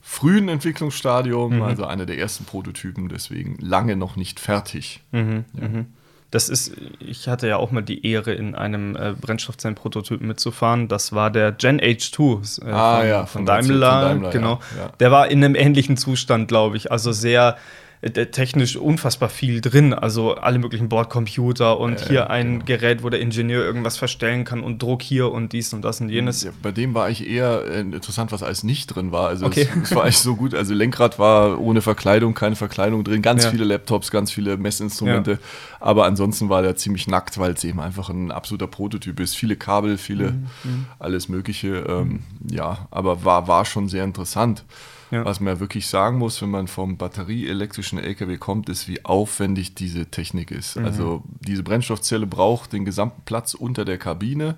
frühen 0.00 0.48
Entwicklungsstadium, 0.48 1.56
mhm. 1.56 1.62
also 1.62 1.86
einer 1.86 2.06
der 2.06 2.18
ersten 2.18 2.44
Prototypen, 2.44 3.08
deswegen 3.08 3.56
lange 3.58 3.96
noch 3.96 4.14
nicht 4.14 4.38
fertig. 4.38 5.00
Mhm. 5.10 5.44
Ja. 5.60 5.68
Mhm. 5.68 5.86
Das 6.30 6.48
ist, 6.48 6.72
ich 7.00 7.26
hatte 7.26 7.48
ja 7.48 7.56
auch 7.56 7.72
mal 7.72 7.82
die 7.82 8.06
Ehre, 8.06 8.32
in 8.32 8.54
einem 8.54 8.94
äh, 8.94 9.14
Brennstoffzellenprototypen 9.20 10.28
mitzufahren. 10.28 10.86
Das 10.86 11.12
war 11.12 11.32
der 11.32 11.50
Gen 11.50 11.80
H2 11.80 12.64
äh, 12.64 12.70
ah, 12.70 12.98
von, 13.00 13.08
ja, 13.08 13.26
von, 13.26 13.26
von 13.26 13.46
Daimler. 13.46 14.00
Daimler 14.02 14.30
genau. 14.30 14.60
Ja, 14.78 14.92
Der 15.00 15.10
war 15.10 15.26
in 15.26 15.42
einem 15.42 15.56
ähnlichen 15.56 15.96
Zustand, 15.96 16.46
glaube 16.46 16.76
ich. 16.76 16.92
Also 16.92 17.10
sehr 17.10 17.56
technisch 18.02 18.76
unfassbar 18.76 19.28
viel 19.28 19.60
drin. 19.60 19.92
Also 19.92 20.34
alle 20.34 20.58
möglichen 20.58 20.88
Bordcomputer 20.88 21.78
und 21.78 22.00
äh, 22.00 22.08
hier 22.08 22.30
ein 22.30 22.52
genau. 22.52 22.64
Gerät, 22.64 23.02
wo 23.02 23.10
der 23.10 23.20
Ingenieur 23.20 23.62
irgendwas 23.62 23.98
verstellen 23.98 24.44
kann 24.44 24.62
und 24.62 24.82
Druck 24.82 25.02
hier 25.02 25.30
und 25.30 25.52
dies 25.52 25.74
und 25.74 25.82
das 25.82 26.00
und 26.00 26.08
jenes. 26.08 26.42
Ja, 26.42 26.52
bei 26.62 26.72
dem 26.72 26.94
war 26.94 27.10
ich 27.10 27.28
eher 27.28 27.62
äh, 27.66 27.80
interessant, 27.80 28.32
was 28.32 28.42
alles 28.42 28.64
nicht 28.64 28.86
drin 28.86 29.12
war. 29.12 29.28
Also 29.28 29.46
okay. 29.46 29.68
es, 29.70 29.90
es, 29.90 29.94
war 29.94 30.04
eigentlich 30.04 30.18
so 30.18 30.34
gut. 30.34 30.54
Also 30.54 30.72
Lenkrad 30.72 31.18
war 31.18 31.60
ohne 31.60 31.82
Verkleidung, 31.82 32.32
keine 32.32 32.56
Verkleidung 32.56 33.04
drin, 33.04 33.20
ganz 33.20 33.44
ja. 33.44 33.50
viele 33.50 33.64
Laptops, 33.64 34.10
ganz 34.10 34.32
viele 34.32 34.56
Messinstrumente. 34.56 35.32
Ja. 35.32 35.38
Aber 35.78 36.06
ansonsten 36.06 36.48
war 36.48 36.62
der 36.62 36.76
ziemlich 36.76 37.06
nackt, 37.06 37.36
weil 37.36 37.52
es 37.52 37.64
eben 37.64 37.80
einfach 37.80 38.08
ein 38.08 38.30
absoluter 38.30 38.66
Prototyp 38.66 39.20
ist. 39.20 39.36
Viele 39.36 39.56
Kabel, 39.56 39.98
viele 39.98 40.30
mhm. 40.30 40.48
mhm. 40.64 40.86
alles 40.98 41.28
Mögliche. 41.28 41.84
Ähm, 41.86 42.20
ja, 42.50 42.88
aber 42.90 43.26
war, 43.26 43.46
war 43.46 43.66
schon 43.66 43.88
sehr 43.88 44.04
interessant. 44.04 44.64
Ja. 45.10 45.24
Was 45.24 45.40
man 45.40 45.54
ja 45.54 45.60
wirklich 45.60 45.88
sagen 45.88 46.18
muss, 46.18 46.40
wenn 46.40 46.50
man 46.50 46.68
vom 46.68 46.96
batterieelektrischen 46.96 47.98
LKW 47.98 48.38
kommt, 48.38 48.68
ist, 48.68 48.86
wie 48.86 49.04
aufwendig 49.04 49.74
diese 49.74 50.06
Technik 50.06 50.50
ist. 50.50 50.76
Mhm. 50.76 50.84
Also 50.84 51.22
diese 51.40 51.62
Brennstoffzelle 51.62 52.26
braucht 52.26 52.72
den 52.72 52.84
gesamten 52.84 53.22
Platz 53.24 53.54
unter 53.54 53.84
der 53.84 53.98
Kabine 53.98 54.56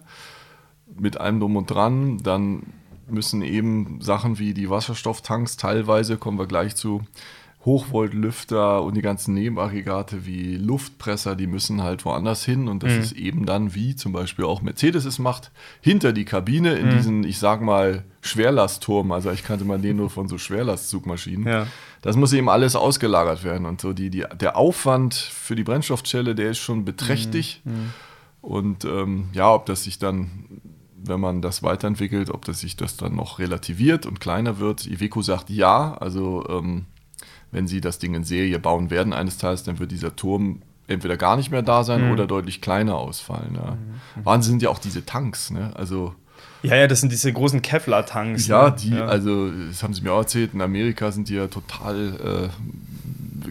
mit 0.94 1.19
allem 1.19 1.40
drum 1.40 1.56
und 1.56 1.70
dran. 1.70 2.19
Dann 2.19 2.64
müssen 3.08 3.43
eben 3.43 4.00
Sachen 4.00 4.38
wie 4.38 4.54
die 4.54 4.69
Wasserstofftanks 4.69 5.56
teilweise, 5.56 6.19
kommen 6.19 6.38
wir 6.38 6.46
gleich 6.46 6.76
zu, 6.76 7.02
Hochvoltlüfter 7.64 8.83
und 8.83 8.97
die 8.97 9.02
ganzen 9.02 9.35
Nebenaggregate 9.35 10.26
wie 10.26 10.57
Luftpresser, 10.57 11.37
die 11.37 11.47
müssen 11.47 11.83
halt 11.83 12.04
woanders 12.04 12.45
hin 12.45 12.66
und 12.66 12.83
das 12.83 12.92
mhm. 12.92 13.00
ist 13.00 13.12
eben 13.12 13.47
dann, 13.47 13.75
wie 13.75 13.95
zum 13.95 14.12
Beispiel 14.12 14.45
auch 14.45 14.62
Mercedes 14.62 15.04
es 15.04 15.21
macht, 15.21 15.52
hinter 15.81 16.12
die 16.12 16.25
Kabine 16.25 16.75
in 16.75 16.87
mhm. 16.87 16.90
diesen, 16.90 17.25
ich 17.25 17.38
sag 17.38 17.62
mal, 17.62 18.04
Schwerlastturm. 18.21 19.12
Also 19.12 19.31
ich 19.31 19.45
kannte 19.45 19.64
mal 19.64 19.78
den 19.78 19.97
nur 19.97 20.11
von 20.11 20.28
so 20.28 20.38
Schwerlastzugmaschinen. 20.38 21.47
Ja. 21.47 21.66
Das 22.02 22.16
muss 22.16 22.33
eben 22.33 22.49
alles 22.49 22.75
ausgelagert 22.75 23.45
werden 23.45 23.66
und 23.66 23.81
so 23.81 23.92
die, 23.92 24.11
die, 24.11 24.25
der 24.40 24.57
Aufwand 24.57 25.14
für 25.14 25.54
die 25.54 25.64
Brennstoffzelle, 25.64 26.35
der 26.35 26.50
ist 26.50 26.59
schon 26.59 26.85
beträchtlich. 26.85 27.62
Mhm. 27.64 27.73
mhm. 27.73 27.90
Und 28.40 28.85
ähm, 28.85 29.28
ja, 29.35 29.54
ob 29.54 29.66
das 29.66 29.85
sich 29.85 30.00
dann 30.00 30.49
wenn 31.04 31.21
man 31.21 31.42
das 31.42 31.62
weiterentwickelt, 31.62 32.31
ob 32.31 32.45
das 32.45 32.61
sich 32.61 32.76
das 32.76 32.97
dann 32.97 33.16
noch 33.16 33.38
relativiert 33.38 34.07
und 34.07 34.21
kleiner 34.21 34.59
wird. 34.59 34.87
Iveco 34.87 35.23
sagt 35.23 35.50
ja, 35.50 35.95
also 35.95 36.47
ähm, 36.49 36.87
wenn 37.52 37.68
sie 37.68 37.80
das 37.80 37.99
Ding 37.99 38.14
in 38.14 38.25
Serie 38.25 38.59
bauen 38.59 38.90
werden 38.90 39.12
eines 39.12 39.38
Tages, 39.38 39.62
dann 39.62 39.78
wird 39.78 39.92
dieser 39.92 40.16
Turm 40.16 40.62
entweder 40.88 41.16
gar 41.16 41.37
nicht 41.37 41.50
mehr 41.50 41.62
da 41.62 41.85
sein 41.85 42.06
mhm. 42.06 42.12
oder 42.12 42.26
deutlich 42.26 42.61
kleiner 42.61 42.97
ausfallen. 42.97 43.54
Ja. 43.54 43.73
Mhm. 43.73 44.25
Wahnsinn 44.25 44.52
sind 44.52 44.62
ja 44.62 44.71
auch 44.71 44.78
diese 44.78 45.06
Tanks, 45.06 45.50
ne? 45.50 45.71
Also 45.75 46.14
ja, 46.62 46.76
ja, 46.76 46.87
das 46.87 47.00
sind 47.00 47.11
diese 47.11 47.32
großen 47.32 47.61
Kevlar-Tanks. 47.61 48.47
Ja, 48.47 48.71
ne? 48.71 48.76
die, 48.78 48.90
ja. 48.90 49.06
also 49.06 49.50
das 49.50 49.82
haben 49.82 49.94
sie 49.94 50.02
mir 50.02 50.12
auch 50.12 50.21
erzählt, 50.21 50.54
in 50.54 50.61
Amerika 50.61 51.11
sind 51.11 51.28
die 51.28 51.35
ja 51.35 51.49
total 51.49 52.50
äh, 52.52 52.64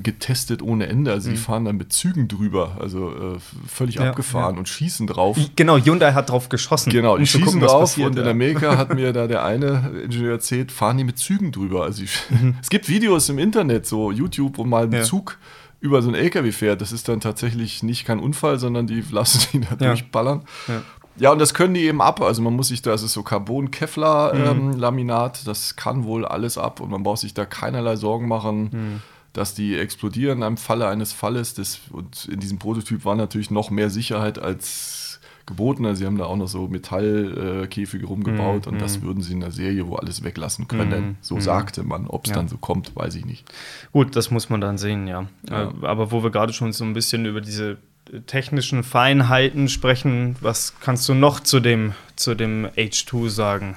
getestet 0.03 0.61
ohne 0.61 0.87
Ende. 0.87 1.11
Also, 1.11 1.29
mhm. 1.29 1.33
die 1.33 1.39
fahren 1.39 1.65
dann 1.65 1.77
mit 1.77 1.93
Zügen 1.93 2.27
drüber, 2.27 2.77
also 2.79 3.11
äh, 3.11 3.39
völlig 3.67 3.95
ja, 3.95 4.09
abgefahren 4.09 4.55
ja. 4.55 4.59
und 4.59 4.69
schießen 4.69 5.07
drauf. 5.07 5.37
Genau, 5.55 5.77
Hyundai 5.77 6.13
hat 6.13 6.29
drauf 6.29 6.49
geschossen. 6.49 6.91
Genau, 6.91 7.15
die 7.15 7.21
um 7.21 7.25
schießen 7.25 7.45
gucken, 7.45 7.61
drauf 7.61 7.81
passiert, 7.81 8.07
und 8.07 8.17
in 8.17 8.27
Amerika 8.27 8.77
hat 8.77 8.93
mir 8.95 9.13
da 9.13 9.27
der 9.27 9.43
eine 9.43 9.91
Ingenieur 10.03 10.33
erzählt, 10.33 10.71
fahren 10.71 10.97
die 10.97 11.03
mit 11.03 11.17
Zügen 11.17 11.51
drüber. 11.51 11.83
Also, 11.83 12.03
ich, 12.03 12.17
mhm. 12.29 12.55
es 12.61 12.69
gibt 12.69 12.89
Videos 12.89 13.29
im 13.29 13.39
Internet, 13.39 13.85
so 13.85 14.11
YouTube, 14.11 14.57
wo 14.57 14.63
mal 14.63 14.91
ein 14.91 15.03
Zug 15.03 15.37
über 15.79 16.01
so 16.01 16.09
ein 16.09 16.15
LKW 16.15 16.51
fährt. 16.51 16.81
Das 16.81 16.91
ist 16.91 17.07
dann 17.07 17.19
tatsächlich 17.19 17.83
nicht 17.83 18.05
kein 18.05 18.19
Unfall, 18.19 18.59
sondern 18.59 18.87
die 18.87 19.03
lassen 19.11 19.47
ihn 19.57 19.67
da 19.69 19.75
durchballern. 19.75 20.41
Ja. 20.67 20.81
Ja, 21.17 21.29
und 21.31 21.39
das 21.39 21.53
können 21.53 21.73
die 21.73 21.81
eben 21.81 22.01
ab. 22.01 22.21
Also 22.21 22.41
man 22.41 22.55
muss 22.55 22.69
sich 22.69 22.81
da, 22.81 22.91
das 22.91 23.03
ist 23.03 23.11
so 23.13 23.21
Carbon-Kevlar-Laminat, 23.21 25.33
mhm. 25.33 25.39
ähm, 25.39 25.45
das 25.45 25.75
kann 25.75 26.05
wohl 26.05 26.25
alles 26.25 26.57
ab 26.57 26.79
und 26.79 26.89
man 26.89 27.03
braucht 27.03 27.19
sich 27.19 27.33
da 27.33 27.45
keinerlei 27.45 27.97
Sorgen 27.97 28.29
machen. 28.29 28.69
Mhm 28.71 29.01
dass 29.33 29.53
die 29.53 29.77
explodieren 29.77 30.41
im 30.41 30.57
Falle 30.57 30.87
eines 30.87 31.13
Falles. 31.13 31.53
Das, 31.53 31.79
und 31.91 32.25
in 32.25 32.39
diesem 32.39 32.59
Prototyp 32.59 33.05
war 33.05 33.15
natürlich 33.15 33.51
noch 33.51 33.69
mehr 33.69 33.89
Sicherheit 33.89 34.39
als 34.39 35.19
geboten. 35.45 35.85
Also 35.85 35.99
sie 35.99 36.05
haben 36.05 36.17
da 36.17 36.25
auch 36.25 36.35
noch 36.37 36.47
so 36.47 36.67
Metallkäfige 36.67 38.05
rumgebaut 38.05 38.65
Mhm. 38.67 38.73
und 38.73 38.81
das 38.81 39.01
würden 39.01 39.21
sie 39.23 39.33
in 39.33 39.39
der 39.39 39.51
Serie 39.51 39.87
wohl 39.87 39.99
alles 39.99 40.23
weglassen 40.23 40.67
können. 40.67 41.01
Mhm. 41.07 41.15
So 41.21 41.35
Mhm. 41.35 41.41
sagte 41.41 41.83
man. 41.83 42.07
Ob 42.07 42.25
es 42.25 42.29
Ja. 42.31 42.35
dann 42.37 42.47
so 42.47 42.57
kommt, 42.57 42.95
weiß 42.95 43.15
ich 43.15 43.25
nicht. 43.25 43.45
Gut, 43.91 44.15
das 44.15 44.31
muss 44.31 44.49
man 44.49 44.61
dann 44.61 44.77
sehen, 44.77 45.07
ja. 45.07 45.27
Ja. 45.49 45.63
Äh, 45.69 45.85
aber 45.85 46.11
wo 46.11 46.23
wir 46.23 46.29
gerade 46.29 46.53
schon 46.53 46.73
so 46.73 46.83
ein 46.83 46.93
bisschen 46.93 47.25
über 47.25 47.41
diese 47.41 47.77
äh, 48.11 48.19
technischen 48.21 48.83
Feinheiten 48.83 49.67
sprechen, 49.69 50.35
was 50.41 50.73
kannst 50.79 51.07
du 51.09 51.13
noch 51.13 51.39
zu 51.39 51.59
dem, 51.59 51.93
zu 52.15 52.35
dem 52.35 52.67
H2 52.77 53.29
sagen? 53.29 53.75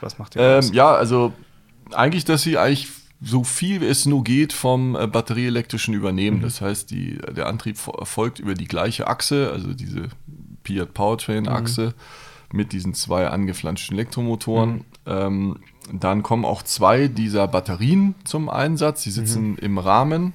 Was 0.00 0.18
macht 0.18 0.36
ihr 0.36 0.42
Ähm, 0.42 0.70
ja, 0.72 0.92
also 0.94 1.32
eigentlich, 1.92 2.24
dass 2.24 2.42
sie 2.42 2.56
eigentlich 2.56 2.88
so 3.22 3.44
viel 3.44 3.82
es 3.82 4.06
nur 4.06 4.24
geht 4.24 4.52
vom 4.52 4.96
äh, 4.96 5.06
batterieelektrischen 5.06 5.94
übernehmen. 5.94 6.38
Mhm. 6.38 6.42
Das 6.42 6.60
heißt, 6.60 6.90
die, 6.90 7.18
der 7.36 7.46
Antrieb 7.46 7.76
fo- 7.76 7.98
erfolgt 7.98 8.38
über 8.38 8.54
die 8.54 8.66
gleiche 8.68 9.06
Achse, 9.08 9.50
also 9.52 9.74
diese 9.74 10.08
Fiat 10.64 10.94
Powertrain-Achse 10.94 11.94
Mhm. 12.52 12.56
mit 12.56 12.72
diesen 12.72 12.94
zwei 12.94 13.28
angeflanschten 13.28 13.96
Elektromotoren. 13.96 14.84
Ähm, 15.06 15.58
dann 15.92 16.22
kommen 16.22 16.44
auch 16.44 16.62
zwei 16.62 17.08
dieser 17.08 17.48
Batterien 17.48 18.14
zum 18.24 18.48
Einsatz. 18.48 19.02
Die 19.02 19.10
sitzen 19.10 19.52
Mhm. 19.52 19.58
im 19.60 19.78
Rahmen 19.78 20.34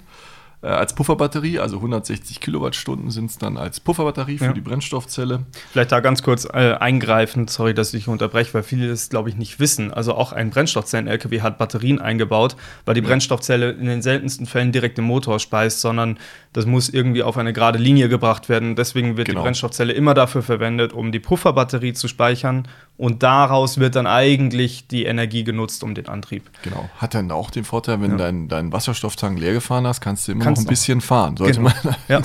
äh, 0.66 0.70
als 0.70 0.96
Pufferbatterie, 0.96 1.60
also 1.60 1.78
160 1.78 2.40
Kilowattstunden 2.42 3.12
sind 3.12 3.30
es 3.30 3.38
dann 3.38 3.58
als 3.58 3.80
Pufferbatterie 3.80 4.38
für 4.40 4.46
Ja. 4.46 4.54
die 4.54 4.62
Brennstoffzelle. 4.62 5.46
Vielleicht 5.72 5.92
da 5.92 6.00
ganz 6.00 6.24
kurz 6.24 6.46
äh, 6.46 6.74
eingreifend, 6.80 7.50
sorry, 7.50 7.74
dass 7.74 7.94
ich 7.94 8.08
unterbreche, 8.08 8.54
weil 8.54 8.64
viele 8.64 8.88
das, 8.88 9.10
glaube 9.10 9.30
ich, 9.30 9.36
nicht 9.36 9.60
wissen. 9.60 9.94
Also 9.94 10.16
auch 10.16 10.34
ein 10.34 10.50
Brennstoffzellen-LKW 10.50 11.42
hat 11.42 11.58
Batterien 11.58 12.00
eingebaut, 12.00 12.56
weil 12.86 12.96
die 12.96 13.02
Brennstoffzelle 13.02 13.72
in 13.72 13.86
den 13.86 14.02
seltensten 14.02 14.46
Fällen 14.46 14.72
direkt 14.72 14.98
im 15.00 15.06
Motor 15.06 15.40
speist, 15.40 15.82
sondern 15.82 16.18
das 16.54 16.66
muss 16.66 16.90
irgendwie 16.90 17.24
auf 17.24 17.38
eine 17.38 17.54
gerade 17.54 17.78
Linie 17.80 18.10
gebracht 18.10 18.50
werden. 18.50 18.76
Deswegen 18.76 19.18
wird 19.18 19.28
Genau. 19.28 19.42
die 19.42 19.44
Brennstoffzelle 19.46 19.94
immer 19.94 20.14
dafür 20.14 20.42
verwendet, 20.42 20.94
um 20.94 21.12
die 21.12 21.20
Pufferbatterie 21.20 21.94
zu 21.94 22.08
speichern 22.08 22.68
und 22.98 23.24
daraus 23.24 23.78
wird 23.78 23.96
dann 23.96 24.08
eigentlich 24.08 24.88
die 24.88 25.04
Energie 25.06 25.44
genutzt, 25.44 25.84
um 25.84 25.96
den 25.96 26.08
Antrieb. 26.08 26.50
Genau. 26.64 26.90
Hat 26.98 27.14
dann 27.14 27.30
auch 27.32 27.50
den 27.52 27.66
Vorteil, 27.66 28.02
wenn 28.02 28.12
Ja. 28.12 28.18
dein, 28.18 28.48
dein 28.48 28.72
Wasserstofftank 28.72 29.38
leer 29.40 29.54
gefahren 29.54 29.86
hast, 29.86 30.00
kannst 30.02 30.28
du 30.28 30.32
immer 30.32 30.44
Noch 30.56 30.66
ein 30.66 30.70
bisschen 30.70 31.02
fahren. 31.02 31.38
Sollte 31.38 31.58
Genau. 31.60 31.72
man 31.84 31.96
Ja, 32.08 32.22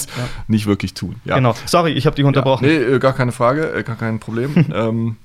nicht 0.48 0.66
wirklich 0.66 0.94
tun. 0.94 1.16
Ja. 1.24 1.36
Genau. 1.36 1.54
Sorry, 1.66 1.92
ich 1.92 2.06
habe 2.06 2.16
dich 2.16 2.22
Ja. 2.22 2.28
unterbrochen. 2.28 2.66
Nee, 2.66 2.76
äh, 2.76 2.98
gar 2.98 3.12
keine 3.12 3.32
Frage, 3.32 3.72
äh, 3.72 3.82
gar 3.82 3.96
kein 3.96 4.18
Problem. 4.20 4.66
ähm, 4.74 5.16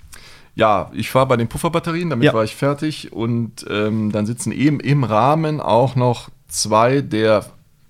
ja, 0.55 0.89
ich 0.93 1.13
war 1.15 1.25
bei 1.27 1.37
den 1.37 1.47
Pufferbatterien, 1.47 2.09
damit 2.09 2.25
Ja. 2.25 2.33
war 2.33 2.43
ich 2.43 2.55
fertig. 2.55 3.11
Und 3.13 3.65
ähm, 3.69 4.11
dann 4.11 4.25
sitzen 4.25 4.51
eben 4.51 4.79
im 4.79 5.03
Rahmen 5.03 5.59
auch 5.61 5.95
noch 5.95 6.29
zwei 6.47 7.01
der 7.01 7.45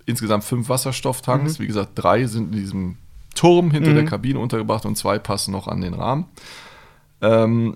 insgesamt 0.08 0.44
fünf 0.44 0.70
Wasserstofftanks. 0.70 1.60
Wie 1.60 1.68
gesagt, 1.68 1.92
drei 1.96 2.26
sind 2.26 2.54
in 2.54 2.60
diesem 2.62 2.98
Turm 3.36 3.72
hinter 3.72 3.92
Mhm. 3.92 3.96
der 3.96 4.06
Kabine 4.06 4.40
untergebracht 4.40 4.86
und 4.86 4.96
zwei 4.98 5.20
passen 5.20 5.52
noch 5.52 5.68
an 5.68 5.82
den 5.82 5.94
Rahmen. 5.94 6.26
Ähm, 7.22 7.76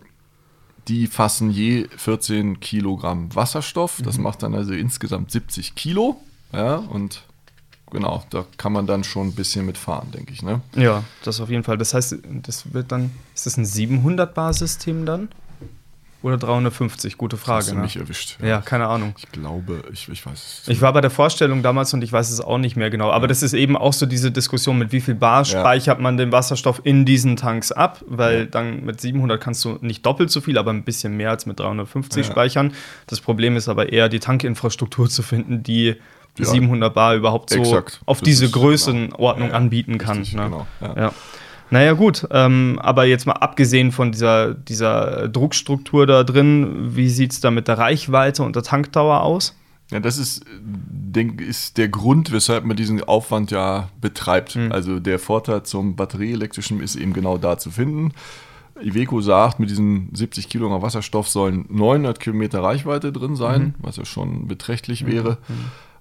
die 0.88 1.08
fassen 1.08 1.52
je 1.52 1.88
14 1.98 2.60
Kilogramm 2.60 3.34
Wasserstoff. 3.36 4.02
Das 4.04 4.18
macht 4.18 4.42
dann 4.44 4.56
also 4.56 4.74
insgesamt 4.74 5.30
70 5.32 5.76
Kilo. 5.76 6.18
Ja, 6.52 6.78
und 6.78 7.24
genau, 7.92 8.24
da 8.30 8.46
kann 8.58 8.72
man 8.74 8.88
dann 8.88 9.04
schon 9.04 9.28
ein 9.28 9.34
bisschen 9.36 9.66
mitfahren, 9.66 10.12
denke 10.12 10.34
ich. 10.34 10.42
Ne? 10.42 10.62
Ja, 10.76 11.04
das 11.24 11.40
auf 11.42 11.50
jeden 11.50 11.64
Fall. 11.64 11.78
Das 11.78 11.94
heißt, 11.94 12.18
das 12.44 12.74
wird 12.74 12.92
dann, 12.92 13.12
ist 13.36 13.46
das 13.46 13.58
ein 13.58 13.66
700-Bar-System 13.66 15.06
dann? 15.06 15.30
Oder 16.22 16.36
350? 16.38 17.18
Gute 17.18 17.38
Frage. 17.38 17.60
Hast 17.60 17.72
du 17.72 17.76
ne? 17.76 17.82
mich 17.84 17.96
erwischt. 17.96 18.38
Ja, 18.44 18.60
keine 18.60 18.88
Ahnung. 18.88 19.14
Ich 19.18 19.32
glaube, 19.32 19.84
ich, 19.94 20.10
ich 20.10 20.26
weiß 20.26 20.34
es. 20.64 20.68
Ich 20.68 20.82
war 20.82 20.92
bei 20.92 21.00
der 21.00 21.12
Vorstellung 21.12 21.64
damals 21.64 21.94
und 21.94 22.04
ich 22.04 22.12
weiß 22.12 22.30
es 22.30 22.42
auch 22.42 22.58
nicht 22.58 22.76
mehr 22.76 22.90
genau. 22.90 23.10
Aber 23.10 23.30
das 23.30 23.42
ist 23.42 23.54
eben 23.54 23.78
auch 23.78 23.94
so 23.94 24.06
diese 24.06 24.30
Diskussion, 24.30 24.78
mit 24.78 24.92
wie 24.92 25.00
viel 25.00 25.16
Bar 25.16 25.46
Ja. 25.46 25.62
speichert 25.62 26.02
man 26.02 26.18
den 26.18 26.34
Wasserstoff 26.34 26.82
in 26.84 27.06
diesen 27.06 27.38
Tanks 27.38 27.72
ab, 27.72 28.04
weil 28.06 28.40
Ja. 28.40 28.46
dann 28.48 28.84
mit 28.84 29.00
700 29.00 29.40
kannst 29.40 29.64
du 29.64 29.78
nicht 29.80 30.06
doppelt 30.06 30.30
so 30.30 30.42
viel, 30.42 30.58
aber 30.58 30.72
ein 30.72 30.84
bisschen 30.84 31.16
mehr 31.16 31.30
als 31.30 31.46
mit 31.46 31.58
350 31.58 32.26
Ja. 32.26 32.32
speichern. 32.34 32.74
Das 33.08 33.22
Problem 33.22 33.56
ist 33.56 33.70
aber 33.70 33.94
eher, 33.94 34.10
die 34.10 34.20
Tankinfrastruktur 34.20 35.10
zu 35.10 35.24
finden, 35.24 35.64
die 35.64 35.96
Ja. 36.40 36.52
700 36.52 36.94
Bar 36.94 37.16
überhaupt 37.16 37.50
so 37.50 37.60
Exakt. 37.60 38.02
auf 38.06 38.20
Das 38.20 38.26
diese 38.28 38.50
Größenordnung 38.50 39.50
ja. 39.50 39.54
anbieten 39.54 39.98
kann. 39.98 40.20
Richtig, 40.20 40.36
ne? 40.36 40.46
genau, 40.46 40.68
ja. 40.82 40.96
ja. 40.96 41.14
Naja, 41.72 41.94
gut, 41.94 42.28
ähm, 42.32 42.80
aber 42.82 43.06
jetzt 43.06 43.28
mal 43.28 43.34
abgesehen 43.34 43.92
von 43.92 44.12
dieser, 44.12 44.56
dieser 44.56 45.28
Druckstruktur 45.28 46.08
da 46.08 46.24
drin, 46.24 46.96
wie 46.96 47.10
sieht 47.10 47.32
es 47.32 47.42
da 47.42 47.52
mit 47.52 47.68
der 47.68 47.78
Reichweite 47.78 48.42
und 48.42 48.56
der 48.56 48.64
Tankdauer 48.64 49.22
aus? 49.22 49.56
Ja, 49.92 50.00
das 50.00 50.18
ist, 50.18 50.44
denk, 50.62 51.42
ist 51.42 51.78
der 51.78 51.90
Grund, 51.90 52.32
weshalb 52.32 52.64
man 52.64 52.76
diesen 52.76 53.04
Aufwand 53.04 53.52
ja 53.52 53.90
betreibt. 54.02 54.56
Mhm. 54.56 54.72
Also 54.72 55.00
der 55.00 55.20
Vorteil 55.20 55.64
zum 55.64 55.96
batterieelektrischen 55.96 56.80
ist 56.82 56.96
eben 56.96 57.14
genau 57.14 57.38
da 57.38 57.58
zu 57.58 57.70
finden. 57.72 58.14
Iveco 58.82 59.20
sagt, 59.22 59.60
mit 59.60 59.70
diesen 59.70 60.10
70 60.14 60.48
Kilogramm 60.50 60.82
Wasserstoff 60.82 61.28
sollen 61.28 61.66
900 61.70 62.20
Kilometer 62.20 62.64
Reichweite 62.64 63.12
drin 63.12 63.36
sein, 63.36 63.62
Mhm. 63.62 63.74
was 63.80 63.98
ja 63.98 64.06
schon 64.06 64.48
beträchtlich 64.48 65.06
wäre. 65.06 65.38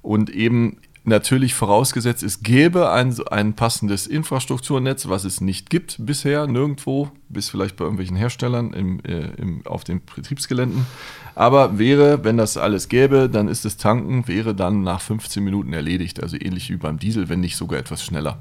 Und 0.08 0.30
eben 0.30 0.78
natürlich 1.04 1.52
vorausgesetzt, 1.52 2.22
es 2.22 2.42
gäbe 2.42 2.90
ein, 2.90 3.14
ein 3.30 3.52
passendes 3.52 4.06
Infrastrukturnetz, 4.06 5.06
was 5.06 5.24
es 5.24 5.42
nicht 5.42 5.68
gibt 5.68 5.96
bisher, 5.98 6.46
nirgendwo, 6.46 7.10
bis 7.28 7.50
vielleicht 7.50 7.76
bei 7.76 7.84
irgendwelchen 7.84 8.16
Herstellern 8.16 8.72
im, 8.72 9.00
äh, 9.04 9.26
im, 9.36 9.66
auf 9.66 9.84
den 9.84 10.00
Betriebsgeländen. 10.02 10.86
Aber 11.34 11.78
wäre, 11.78 12.24
wenn 12.24 12.38
das 12.38 12.56
alles 12.56 12.88
gäbe, 12.88 13.28
dann 13.28 13.48
ist 13.48 13.66
das 13.66 13.76
Tanken, 13.76 14.26
wäre 14.28 14.54
dann 14.54 14.82
nach 14.82 15.02
15 15.02 15.44
Minuten 15.44 15.74
erledigt, 15.74 16.22
also 16.22 16.38
ähnlich 16.40 16.70
wie 16.70 16.76
beim 16.76 16.98
Diesel, 16.98 17.28
wenn 17.28 17.40
nicht 17.40 17.58
sogar 17.58 17.78
etwas 17.78 18.02
schneller. 18.02 18.38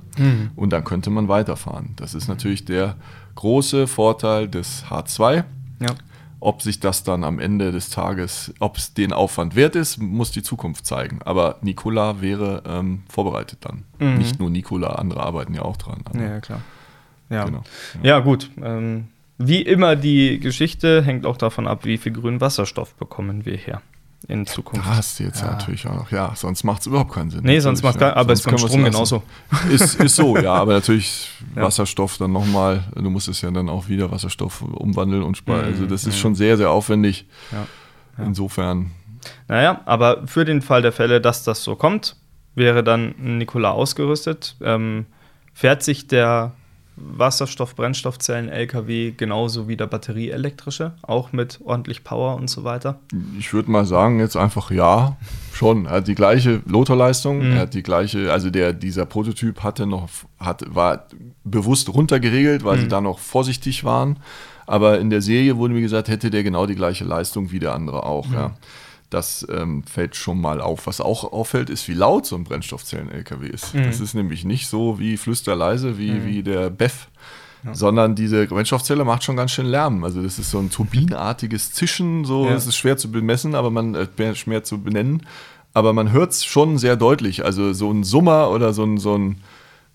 Und 0.56 0.72
dann 0.72 0.86
könnte 0.86 1.10
man 1.10 1.28
weiterfahren. 1.28 1.96
Das 1.98 2.14
ist 2.14 2.30
natürlich 2.30 2.64
der 2.64 2.96
große 3.36 3.88
Vorteil 3.88 4.48
des 4.48 4.86
H2. 4.86 5.44
Ja. 5.82 5.90
Ob 6.40 6.62
sich 6.62 6.80
das 6.80 7.04
dann 7.04 7.24
am 7.24 7.40
Ende 7.40 7.72
des 7.72 7.90
Tages, 7.90 8.54
ob 8.60 8.78
es 8.78 8.94
den 8.94 9.12
Aufwand 9.12 9.56
wert 9.56 9.76
ist, 9.76 9.98
muss 9.98 10.32
die 10.32 10.44
Zukunft 10.44 10.86
zeigen. 10.86 11.20
Aber 11.26 11.58
Nikola 11.62 12.22
wäre 12.22 12.62
ähm, 12.68 13.04
vorbereitet 13.10 13.60
dann. 13.62 13.84
Mhm. 14.00 14.18
Nicht 14.20 14.40
nur 14.40 14.50
Nikola, 14.50 14.90
andere 14.90 15.24
arbeiten 15.24 15.54
ja 15.54 15.64
auch 15.64 15.78
dran. 15.78 16.02
Aber, 16.06 16.20
Ja, 16.22 16.40
klar. 16.40 16.62
Ja, 17.30 17.46
Genau. 17.46 17.64
ja 18.04 18.20
gut. 18.20 18.52
Ähm, 18.62 19.08
wie 19.38 19.62
immer, 19.62 19.96
die 19.96 20.40
Geschichte 20.40 21.02
hängt 21.04 21.26
auch 21.26 21.38
davon 21.38 21.68
ab, 21.68 21.86
wie 21.86 21.98
viel 21.98 22.12
grünen 22.14 22.40
Wasserstoff 22.42 22.94
bekommen 22.96 23.46
wir 23.46 23.58
her 23.58 23.82
in 24.28 24.44
Da 24.46 24.52
Zukunft. 24.52 24.86
hast 24.86 25.20
du 25.20 25.24
jetzt 25.24 25.42
Ja. 25.42 25.52
natürlich 25.52 25.88
auch 25.88 25.96
noch. 25.96 26.12
Ja, 26.12 26.34
sonst 26.36 26.64
macht 26.64 26.82
es 26.82 26.88
überhaupt 26.88 27.14
keinen 27.14 27.30
Sinn. 27.32 27.42
Nee, 27.44 27.60
sonst 27.60 27.82
macht 27.82 27.96
Natürlich, 27.96 28.14
gar, 28.14 28.20
aber 28.20 28.34
es 28.34 28.40
ist 28.42 28.46
beim 28.46 28.58
Strom 28.58 28.84
genauso. 28.84 29.24
Ist, 29.72 29.96
ist 29.96 30.16
so, 30.16 30.38
ja, 30.38 30.54
aber 30.54 30.74
natürlich 30.74 31.30
Ja. 31.56 31.62
Wasserstoff 31.64 32.18
dann 32.18 32.32
nochmal, 32.34 32.84
du 32.96 33.10
musst 33.10 33.28
es 33.30 33.42
ja 33.42 33.50
dann 33.52 33.70
auch 33.70 33.88
wieder 33.88 34.12
Wasserstoff 34.12 34.62
umwandeln 34.62 35.24
und 35.24 35.38
sparen. 35.38 35.62
Mhm, 35.62 35.68
Also 35.74 35.86
das 35.86 36.06
ist 36.06 36.16
mhm. 36.16 36.20
schon 36.20 36.36
sehr, 36.36 36.58
sehr 36.58 36.70
aufwendig. 36.72 37.26
Ja. 37.52 37.66
Ja. 38.18 38.24
Insofern, 38.26 38.92
Naja, 39.48 39.82
aber 39.86 40.28
für 40.28 40.44
den 40.46 40.62
Fall 40.62 40.82
der 40.82 40.92
Fälle, 40.92 41.22
dass 41.22 41.44
das 41.44 41.64
so 41.64 41.76
kommt, 41.76 42.16
wäre 42.56 42.84
dann 42.84 43.16
Nikola 43.38 43.72
ausgerüstet. 43.72 44.56
Ähm, 44.62 45.06
fährt 45.54 45.84
sich 45.84 46.08
der 46.08 46.52
Wasserstoff-Brennstoffzellen-LKW 46.98 49.12
genauso 49.16 49.68
wie 49.68 49.78
der 49.78 49.88
batterieelektrische, 49.88 50.94
auch 51.02 51.32
mit 51.32 51.60
ordentlich 51.64 52.04
Power 52.04 52.36
und 52.36 52.50
so 52.50 52.64
weiter? 52.64 53.00
ich 53.38 53.54
würde 53.54 53.72
mal 53.72 53.86
sagen, 53.86 54.20
jetzt 54.20 54.36
einfach 54.36 54.72
ja, 54.72 55.16
schon. 55.54 55.86
Er 55.86 55.92
hat 55.94 56.08
die 56.08 56.16
gleiche 56.16 56.62
Lotorleistung, 56.66 57.40
Mhm. 57.50 57.56
er 57.56 57.60
hat 57.62 57.74
die 57.74 57.84
gleiche, 57.84 58.32
also 58.32 58.50
der, 58.50 58.74
dieser 58.74 59.06
Prototyp 59.06 59.64
hatte 59.64 59.86
noch, 59.86 60.10
hat, 60.40 60.64
war 60.74 61.08
bewusst 61.44 61.94
runtergeregelt, 61.94 62.64
weil 62.64 62.78
sie 62.80 62.86
Mhm. 62.86 62.90
da 62.90 63.02
noch 63.02 63.20
vorsichtig 63.20 63.84
waren. 63.84 64.20
Aber 64.66 65.00
in 65.00 65.10
der 65.10 65.22
Serie 65.22 65.56
wurde 65.58 65.74
mir 65.74 65.82
gesagt, 65.82 66.10
hätte 66.10 66.30
der 66.30 66.44
genau 66.44 66.66
die 66.66 66.76
gleiche 66.76 67.06
Leistung 67.06 67.52
wie 67.52 67.60
der 67.60 67.74
andere 67.74 68.04
auch, 68.04 68.32
ja. 68.34 68.52
Das 69.10 69.48
ähm, 69.50 69.84
fällt 69.84 70.16
schon 70.18 70.42
mal 70.42 70.60
auf. 70.60 70.86
Was 70.88 71.00
auch 71.00 71.32
auffällt, 71.32 71.70
ist, 71.70 71.88
wie 71.88 71.94
laut 71.94 72.26
so 72.26 72.36
ein 72.36 72.44
Brennstoffzellen-LKW 72.44 73.48
ist. 73.48 73.74
Mhm. 73.74 73.84
Das 73.86 74.00
ist 74.02 74.14
nämlich 74.14 74.44
nicht 74.44 74.68
so 74.68 75.00
wie 75.00 75.16
flüsterleise 75.18 75.98
wie, 75.98 76.12
Mhm. 76.12 76.26
wie 76.26 76.44
der 76.44 76.70
BEF, 76.70 77.08
sondern 77.74 78.16
diese 78.16 78.46
Brennstoffzelle 78.48 79.04
macht 79.06 79.24
schon 79.24 79.36
ganz 79.38 79.52
schön 79.52 79.66
Lärm. 79.66 80.04
Also 80.04 80.22
das 80.22 80.40
ist 80.40 80.52
so 80.52 80.60
ein 80.60 80.70
turbinenartiges 80.70 81.72
Zischen, 81.74 82.24
so 82.26 82.46
Ja. 82.46 82.54
es 82.56 82.68
ist 82.68 82.78
schwer 82.78 82.98
zu 82.98 83.12
bemessen, 83.12 83.56
aber 83.56 83.72
man 83.72 83.96
äh, 83.96 84.36
schwer 84.36 84.64
zu 84.64 84.82
benennen. 84.82 85.26
Aber 85.74 85.94
man 85.94 86.12
hört 86.12 86.32
es 86.32 86.44
schon 86.46 86.78
sehr 86.78 86.96
deutlich. 86.96 87.46
Also 87.46 87.72
so 87.74 87.92
ein 87.92 88.04
Summer 88.04 88.50
oder 88.52 88.74
so 88.74 88.84
ein, 88.84 88.98
so 88.98 89.16
ein 89.18 89.38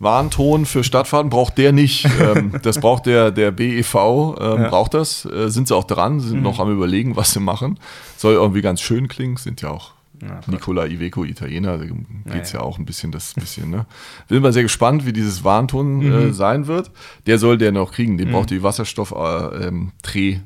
Warnton 0.02 0.66
für 0.66 0.84
Stadtfahrten 0.84 1.30
braucht 1.30 1.56
der 1.58 1.72
nicht. 1.72 2.06
ähm, 2.20 2.52
das 2.62 2.78
braucht 2.80 3.06
der, 3.06 3.30
der 3.30 3.50
BEV, 3.52 3.94
ähm, 3.94 4.62
Ja. 4.62 4.68
braucht 4.68 4.94
das. 4.94 5.24
Äh, 5.24 5.48
sind 5.48 5.68
sie 5.68 5.74
auch 5.76 5.84
dran, 5.84 6.20
sind 6.20 6.38
Mhm. 6.38 6.42
noch 6.42 6.58
am 6.60 6.70
überlegen, 6.72 7.16
was 7.16 7.32
sie 7.32 7.40
machen. 7.40 7.78
Soll 8.16 8.34
irgendwie 8.34 8.62
ganz 8.62 8.80
schön 8.80 9.08
klingen, 9.08 9.36
sind 9.36 9.62
ja 9.62 9.70
auch 9.70 9.92
Ja. 10.20 10.40
Nicola 10.46 10.86
Iveco, 10.86 11.24
Italiener, 11.24 11.78
da 11.78 11.84
geht 11.84 12.42
es 12.44 12.52
Ja, 12.52 12.60
ja. 12.60 12.64
auch 12.64 12.78
ein 12.78 12.84
bisschen 12.84 13.10
das 13.10 13.34
bisschen, 13.34 13.70
ne? 13.70 13.86
Bin 14.28 14.40
mal 14.40 14.52
sehr 14.52 14.62
gespannt, 14.62 15.04
wie 15.04 15.12
dieses 15.12 15.42
Warnton 15.42 16.00
äh, 16.02 16.04
Mhm. 16.26 16.32
sein 16.32 16.66
wird. 16.68 16.92
Der 17.26 17.38
soll 17.38 17.58
der 17.58 17.72
noch 17.72 17.90
kriegen. 17.90 18.18
Den 18.18 18.28
Mhm. 18.28 18.32
braucht 18.32 18.50
die 18.50 18.62
Wasserstoff 18.62 19.10
äh, 19.16 19.66
ähm, 19.66 19.90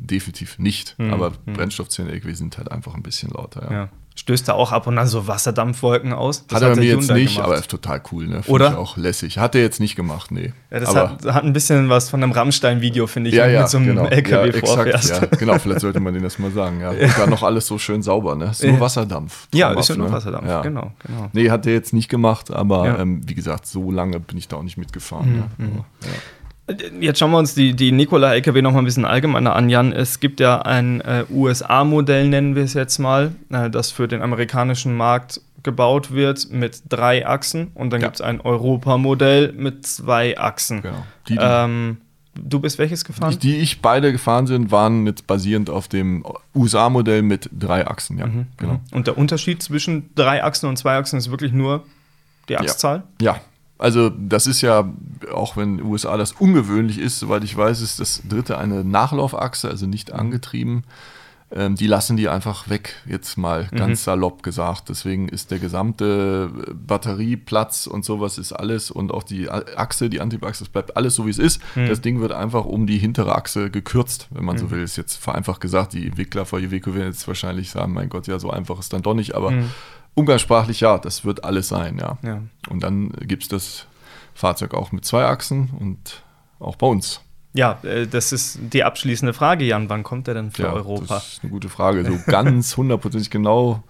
definitiv 0.00 0.58
nicht. 0.58 0.94
Mhm. 0.98 1.12
Aber 1.12 1.32
Mhm. 1.44 1.52
Brennstoffzellen-LKW 1.52 2.32
sind 2.32 2.56
halt 2.56 2.70
einfach 2.72 2.94
ein 2.94 3.02
bisschen 3.02 3.30
lauter. 3.32 3.70
Ja. 3.70 3.88
Stößt 4.18 4.48
da 4.48 4.54
auch 4.54 4.72
ab 4.72 4.86
und 4.86 4.96
an 4.96 5.06
so 5.06 5.26
Wasserdampfwolken 5.26 6.14
aus? 6.14 6.46
Das 6.46 6.56
hat 6.56 6.62
er 6.62 6.70
hat 6.70 6.78
mir 6.78 6.84
jetzt 6.84 7.10
nicht, 7.10 7.34
gemacht. 7.34 7.48
aber 7.48 7.58
ist 7.58 7.70
total 7.70 8.00
cool, 8.10 8.26
ne? 8.26 8.42
Find 8.42 8.48
Oder? 8.48 8.78
auch 8.78 8.96
lässig. 8.96 9.36
Hat 9.36 9.54
er 9.54 9.60
jetzt 9.60 9.78
nicht 9.78 9.94
gemacht, 9.94 10.30
nee. 10.30 10.54
Ja, 10.70 10.80
das 10.80 10.94
hat, 10.94 11.26
hat, 11.26 11.44
ein 11.44 11.52
bisschen 11.52 11.90
was 11.90 12.08
von 12.08 12.22
einem 12.22 12.32
Rammstein-Video, 12.32 13.06
finde 13.06 13.28
ich, 13.28 13.36
ja, 13.36 13.46
ja, 13.46 13.60
mit 13.60 13.68
so 13.68 13.76
einem 13.76 13.88
genau. 13.88 14.06
LKW 14.06 14.58
ja, 14.58 14.66
vorfährst. 14.66 15.10
Ja, 15.10 15.26
genau, 15.38 15.58
vielleicht 15.58 15.82
sollte 15.82 16.00
man 16.00 16.14
denen 16.14 16.24
das 16.24 16.38
mal 16.38 16.50
sagen, 16.50 16.80
ja. 16.80 16.94
ja. 16.94 17.18
War 17.18 17.26
noch 17.26 17.42
alles 17.42 17.66
so 17.66 17.76
schön 17.76 18.02
sauber, 18.02 18.36
ne? 18.36 18.46
Ist 18.46 18.64
nur 18.64 18.80
Wasserdampf. 18.80 19.48
Ja, 19.52 19.72
ist 19.72 19.90
ja 19.90 19.96
nur 19.96 20.06
ne? 20.06 20.12
Wasserdampf, 20.14 20.48
ja. 20.48 20.62
genau, 20.62 20.92
genau. 21.06 21.28
Nee, 21.34 21.50
hat 21.50 21.66
er 21.66 21.74
jetzt 21.74 21.92
nicht 21.92 22.08
gemacht, 22.08 22.50
aber 22.50 22.98
ähm, 22.98 23.20
wie 23.26 23.34
gesagt, 23.34 23.66
so 23.66 23.90
lange 23.90 24.18
bin 24.18 24.38
ich 24.38 24.48
da 24.48 24.56
auch 24.56 24.62
nicht 24.62 24.78
mitgefahren. 24.78 25.44
Mhm. 25.58 25.84
Ja. 26.02 26.08
Mhm. 26.68 27.02
Jetzt 27.02 27.18
schauen 27.18 27.30
wir 27.30 27.38
uns 27.38 27.54
die, 27.54 27.74
die 27.74 27.92
Nikola-LKW 27.92 28.62
noch 28.62 28.72
mal 28.72 28.80
ein 28.80 28.84
bisschen 28.84 29.04
allgemeiner 29.04 29.54
an, 29.54 29.68
Jan. 29.68 29.92
Es 29.92 30.20
gibt 30.20 30.40
ja 30.40 30.62
ein 30.62 31.00
äh, 31.00 31.24
USA-Modell, 31.30 32.28
nennen 32.28 32.54
wir 32.54 32.64
es 32.64 32.74
jetzt 32.74 32.98
mal, 32.98 33.32
äh, 33.50 33.70
das 33.70 33.92
für 33.92 34.08
den 34.08 34.22
amerikanischen 34.22 34.96
Markt 34.96 35.40
gebaut 35.62 36.12
wird 36.12 36.50
mit 36.50 36.82
drei 36.88 37.26
Achsen. 37.26 37.70
Und 37.74 37.90
dann 37.90 38.00
ja. 38.00 38.08
gibt 38.08 38.16
es 38.16 38.20
ein 38.20 38.40
Europa-Modell 38.40 39.52
mit 39.52 39.86
zwei 39.86 40.38
Achsen. 40.38 40.82
Genau. 40.82 41.04
Die, 41.28 41.34
die, 41.34 41.38
ähm, 41.40 41.98
du 42.34 42.60
bist 42.60 42.78
welches 42.78 43.04
gefahren? 43.04 43.30
Die, 43.32 43.38
die, 43.38 43.56
ich 43.56 43.80
beide 43.80 44.12
gefahren 44.12 44.46
sind, 44.46 44.70
waren 44.70 45.00
mit 45.00 45.26
basierend 45.26 45.70
auf 45.70 45.88
dem 45.88 46.24
USA-Modell 46.54 47.22
mit 47.22 47.48
drei 47.56 47.86
Achsen, 47.86 48.18
ja. 48.18 48.26
Mhm, 48.26 48.46
genau. 48.56 48.80
Und 48.92 49.06
der 49.06 49.18
Unterschied 49.18 49.62
zwischen 49.62 50.10
drei 50.14 50.42
Achsen 50.42 50.68
und 50.68 50.76
zwei 50.76 50.96
Achsen 50.96 51.18
ist 51.18 51.30
wirklich 51.30 51.52
nur 51.52 51.84
die 52.48 52.56
Achszahl? 52.56 53.04
ja. 53.20 53.34
ja. 53.34 53.40
Also 53.78 54.08
das 54.10 54.46
ist 54.46 54.62
ja, 54.62 54.90
auch 55.32 55.56
wenn 55.56 55.82
USA 55.82 56.16
das 56.16 56.32
ungewöhnlich 56.32 56.98
ist, 56.98 57.18
soweit 57.18 57.44
ich 57.44 57.56
weiß, 57.56 57.80
ist 57.82 58.00
das 58.00 58.22
dritte 58.26 58.58
eine 58.58 58.84
Nachlaufachse, 58.84 59.68
also 59.68 59.86
nicht 59.86 60.12
mhm. 60.12 60.20
angetrieben. 60.20 60.84
Ähm, 61.48 61.76
die 61.76 61.86
lassen 61.86 62.16
die 62.16 62.28
einfach 62.28 62.68
weg, 62.68 62.96
jetzt 63.06 63.38
mal 63.38 63.68
mhm. 63.70 63.76
ganz 63.76 64.02
salopp 64.02 64.42
gesagt. 64.42 64.88
Deswegen 64.88 65.28
ist 65.28 65.52
der 65.52 65.60
gesamte 65.60 66.50
Batterieplatz 66.74 67.86
und 67.86 68.04
sowas 68.04 68.38
ist 68.38 68.52
alles 68.52 68.90
und 68.90 69.12
auch 69.12 69.22
die 69.22 69.48
Achse, 69.48 70.10
die 70.10 70.20
Antriebachse, 70.20 70.64
das 70.64 70.70
bleibt 70.70 70.96
alles 70.96 71.14
so 71.14 71.26
wie 71.26 71.30
es 71.30 71.38
ist. 71.38 71.60
Mhm. 71.76 71.86
Das 71.86 72.00
Ding 72.00 72.20
wird 72.20 72.32
einfach 72.32 72.64
um 72.64 72.86
die 72.88 72.98
hintere 72.98 73.36
Achse 73.36 73.70
gekürzt, 73.70 74.26
wenn 74.30 74.44
man 74.44 74.56
mhm. 74.56 74.60
so 74.60 74.70
will. 74.72 74.82
Ist 74.82 74.96
jetzt 74.96 75.16
vereinfacht 75.16 75.60
gesagt, 75.60 75.92
die 75.92 76.06
Entwickler 76.06 76.46
von 76.46 76.62
Iveco 76.62 76.94
werden 76.94 77.08
jetzt 77.12 77.28
wahrscheinlich 77.28 77.70
sagen, 77.70 77.92
mein 77.92 78.08
Gott, 78.08 78.26
ja, 78.26 78.40
so 78.40 78.50
einfach 78.50 78.80
ist 78.80 78.92
dann 78.92 79.02
doch 79.02 79.14
nicht, 79.14 79.36
aber 79.36 79.52
mhm 79.52 79.70
umgangssprachlich 80.16 80.80
ja, 80.80 80.98
das 80.98 81.24
wird 81.24 81.44
alles 81.44 81.68
sein, 81.68 81.98
ja. 81.98 82.18
ja. 82.22 82.42
Und 82.68 82.82
dann 82.82 83.10
gibt 83.20 83.44
es 83.44 83.48
das 83.48 83.86
Fahrzeug 84.34 84.74
auch 84.74 84.90
mit 84.90 85.04
zwei 85.04 85.24
Achsen 85.24 85.70
und 85.78 86.22
auch 86.58 86.74
bei 86.74 86.88
uns. 86.88 87.20
Ja, 87.52 87.78
äh, 87.82 88.06
das 88.06 88.32
ist 88.32 88.58
die 88.60 88.82
abschließende 88.82 89.32
Frage, 89.32 89.64
Jan. 89.64 89.88
Wann 89.88 90.02
kommt 90.02 90.26
er 90.28 90.34
denn 90.34 90.50
für 90.50 90.64
ja, 90.64 90.72
Europa? 90.72 91.14
Das 91.14 91.34
ist 91.34 91.42
eine 91.42 91.50
gute 91.50 91.68
Frage. 91.68 92.04
So 92.04 92.18
ganz 92.30 92.76
hundertprozentig 92.76 93.30
genau 93.30 93.82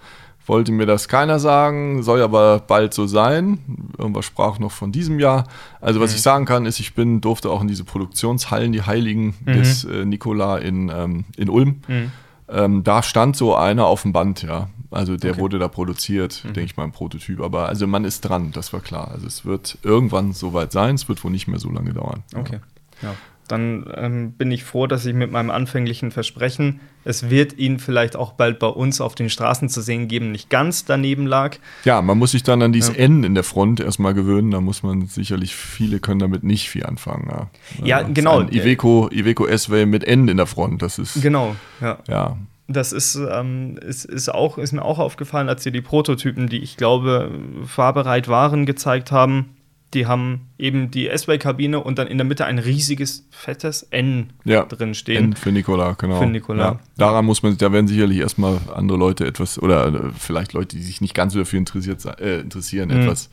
wollte 0.46 0.70
mir 0.70 0.86
das 0.86 1.08
keiner 1.08 1.40
sagen, 1.40 2.02
soll 2.02 2.22
aber 2.22 2.60
bald 2.60 2.94
so 2.94 3.06
sein. 3.06 3.58
Irgendwas 3.98 4.24
sprach 4.24 4.58
noch 4.58 4.70
von 4.70 4.92
diesem 4.92 5.18
Jahr. 5.18 5.44
Also, 5.80 6.00
was 6.00 6.12
mhm. 6.12 6.16
ich 6.16 6.22
sagen 6.22 6.44
kann, 6.44 6.66
ist, 6.66 6.78
ich 6.78 6.94
bin, 6.94 7.20
durfte 7.20 7.50
auch 7.50 7.60
in 7.60 7.68
diese 7.68 7.84
Produktionshallen, 7.84 8.72
die 8.72 8.82
Heiligen 8.82 9.34
mhm. 9.44 9.52
des 9.52 9.84
äh, 9.84 10.04
Nikola 10.04 10.58
in, 10.58 10.88
ähm, 10.94 11.24
in 11.36 11.50
Ulm. 11.50 11.80
Mhm. 11.88 12.12
Ähm, 12.48 12.84
da 12.84 13.02
stand 13.02 13.36
so 13.36 13.56
einer 13.56 13.86
auf 13.86 14.02
dem 14.02 14.12
Band, 14.12 14.42
ja. 14.42 14.68
Also 14.96 15.16
der 15.16 15.32
okay. 15.32 15.40
wurde 15.40 15.58
da 15.58 15.68
produziert, 15.68 16.42
mhm. 16.44 16.54
denke 16.54 16.70
ich 16.70 16.76
mal, 16.76 16.84
ein 16.84 16.92
Prototyp. 16.92 17.40
Aber 17.40 17.68
also 17.68 17.86
man 17.86 18.04
ist 18.04 18.22
dran, 18.22 18.52
das 18.52 18.72
war 18.72 18.80
klar. 18.80 19.10
Also 19.12 19.26
es 19.26 19.44
wird 19.44 19.78
irgendwann 19.82 20.32
soweit 20.32 20.72
sein, 20.72 20.94
es 20.94 21.08
wird 21.08 21.22
wohl 21.22 21.30
nicht 21.30 21.46
mehr 21.46 21.58
so 21.58 21.70
lange 21.70 21.92
dauern. 21.92 22.22
Okay. 22.34 22.60
Ja. 23.02 23.14
Dann 23.48 23.86
ähm, 23.94 24.32
bin 24.32 24.50
ich 24.50 24.64
froh, 24.64 24.86
dass 24.88 25.06
ich 25.06 25.14
mit 25.14 25.30
meinem 25.30 25.50
anfänglichen 25.50 26.10
Versprechen, 26.10 26.80
es 27.04 27.30
wird 27.30 27.56
ihn 27.56 27.78
vielleicht 27.78 28.16
auch 28.16 28.32
bald 28.32 28.58
bei 28.58 28.66
uns 28.66 29.00
auf 29.00 29.14
den 29.14 29.30
Straßen 29.30 29.68
zu 29.68 29.80
sehen 29.80 30.08
geben, 30.08 30.32
nicht 30.32 30.50
ganz 30.50 30.84
daneben 30.84 31.26
lag. 31.26 31.56
Ja, 31.84 32.02
man 32.02 32.18
muss 32.18 32.32
sich 32.32 32.42
dann 32.42 32.60
an 32.62 32.72
dieses 32.72 32.96
ja. 32.96 33.04
N 33.04 33.22
in 33.22 33.34
der 33.34 33.44
Front 33.44 33.78
erstmal 33.78 34.14
gewöhnen. 34.14 34.50
Da 34.50 34.60
muss 34.60 34.82
man 34.82 35.06
sicherlich, 35.06 35.54
viele 35.54 36.00
können 36.00 36.18
damit 36.18 36.42
nicht 36.42 36.68
viel 36.68 36.84
anfangen. 36.84 37.28
Ja, 37.30 37.84
ja 37.84 38.02
genau. 38.02 38.42
Iveco, 38.42 39.08
Iveco 39.12 39.46
S-Way 39.46 39.86
mit 39.86 40.02
N 40.02 40.26
in 40.26 40.38
der 40.38 40.46
Front, 40.46 40.82
das 40.82 40.98
ist. 40.98 41.22
Genau, 41.22 41.54
ja. 41.80 41.98
Ja, 42.08 42.36
das 42.68 42.92
ist, 42.92 43.14
ähm, 43.14 43.78
ist, 43.78 44.04
ist, 44.04 44.28
auch, 44.28 44.58
ist 44.58 44.72
mir 44.72 44.84
auch 44.84 44.98
aufgefallen, 44.98 45.48
als 45.48 45.62
sie 45.62 45.70
die 45.70 45.80
Prototypen, 45.80 46.48
die 46.48 46.58
ich 46.58 46.76
glaube, 46.76 47.30
fahrbereit 47.64 48.28
waren, 48.28 48.66
gezeigt 48.66 49.12
haben. 49.12 49.50
Die 49.94 50.06
haben 50.06 50.48
eben 50.58 50.90
die 50.90 51.08
S-Way-Kabine 51.08 51.78
und 51.80 51.98
dann 51.98 52.08
in 52.08 52.18
der 52.18 52.26
Mitte 52.26 52.44
ein 52.44 52.58
riesiges, 52.58 53.28
fettes 53.30 53.84
N 53.84 54.32
ja, 54.44 54.64
drin 54.64 54.94
stehen. 54.94 55.26
N 55.26 55.36
für 55.36 55.52
Nikola, 55.52 55.92
genau. 55.92 56.18
Für 56.18 56.26
Nikola. 56.26 56.64
Ja, 56.64 56.80
daran 56.96 57.24
muss 57.24 57.44
man, 57.44 57.56
da 57.56 57.70
werden 57.70 57.86
sicherlich 57.86 58.18
erstmal 58.18 58.58
andere 58.74 58.98
Leute 58.98 59.26
etwas, 59.26 59.62
oder 59.62 59.86
äh, 59.86 60.10
vielleicht 60.18 60.52
Leute, 60.54 60.76
die 60.76 60.82
sich 60.82 61.00
nicht 61.00 61.14
ganz 61.14 61.34
so 61.34 61.38
dafür 61.38 61.60
interessiert, 61.60 62.04
äh, 62.20 62.40
interessieren, 62.40 62.88
mhm. 62.88 63.02
etwas, 63.02 63.30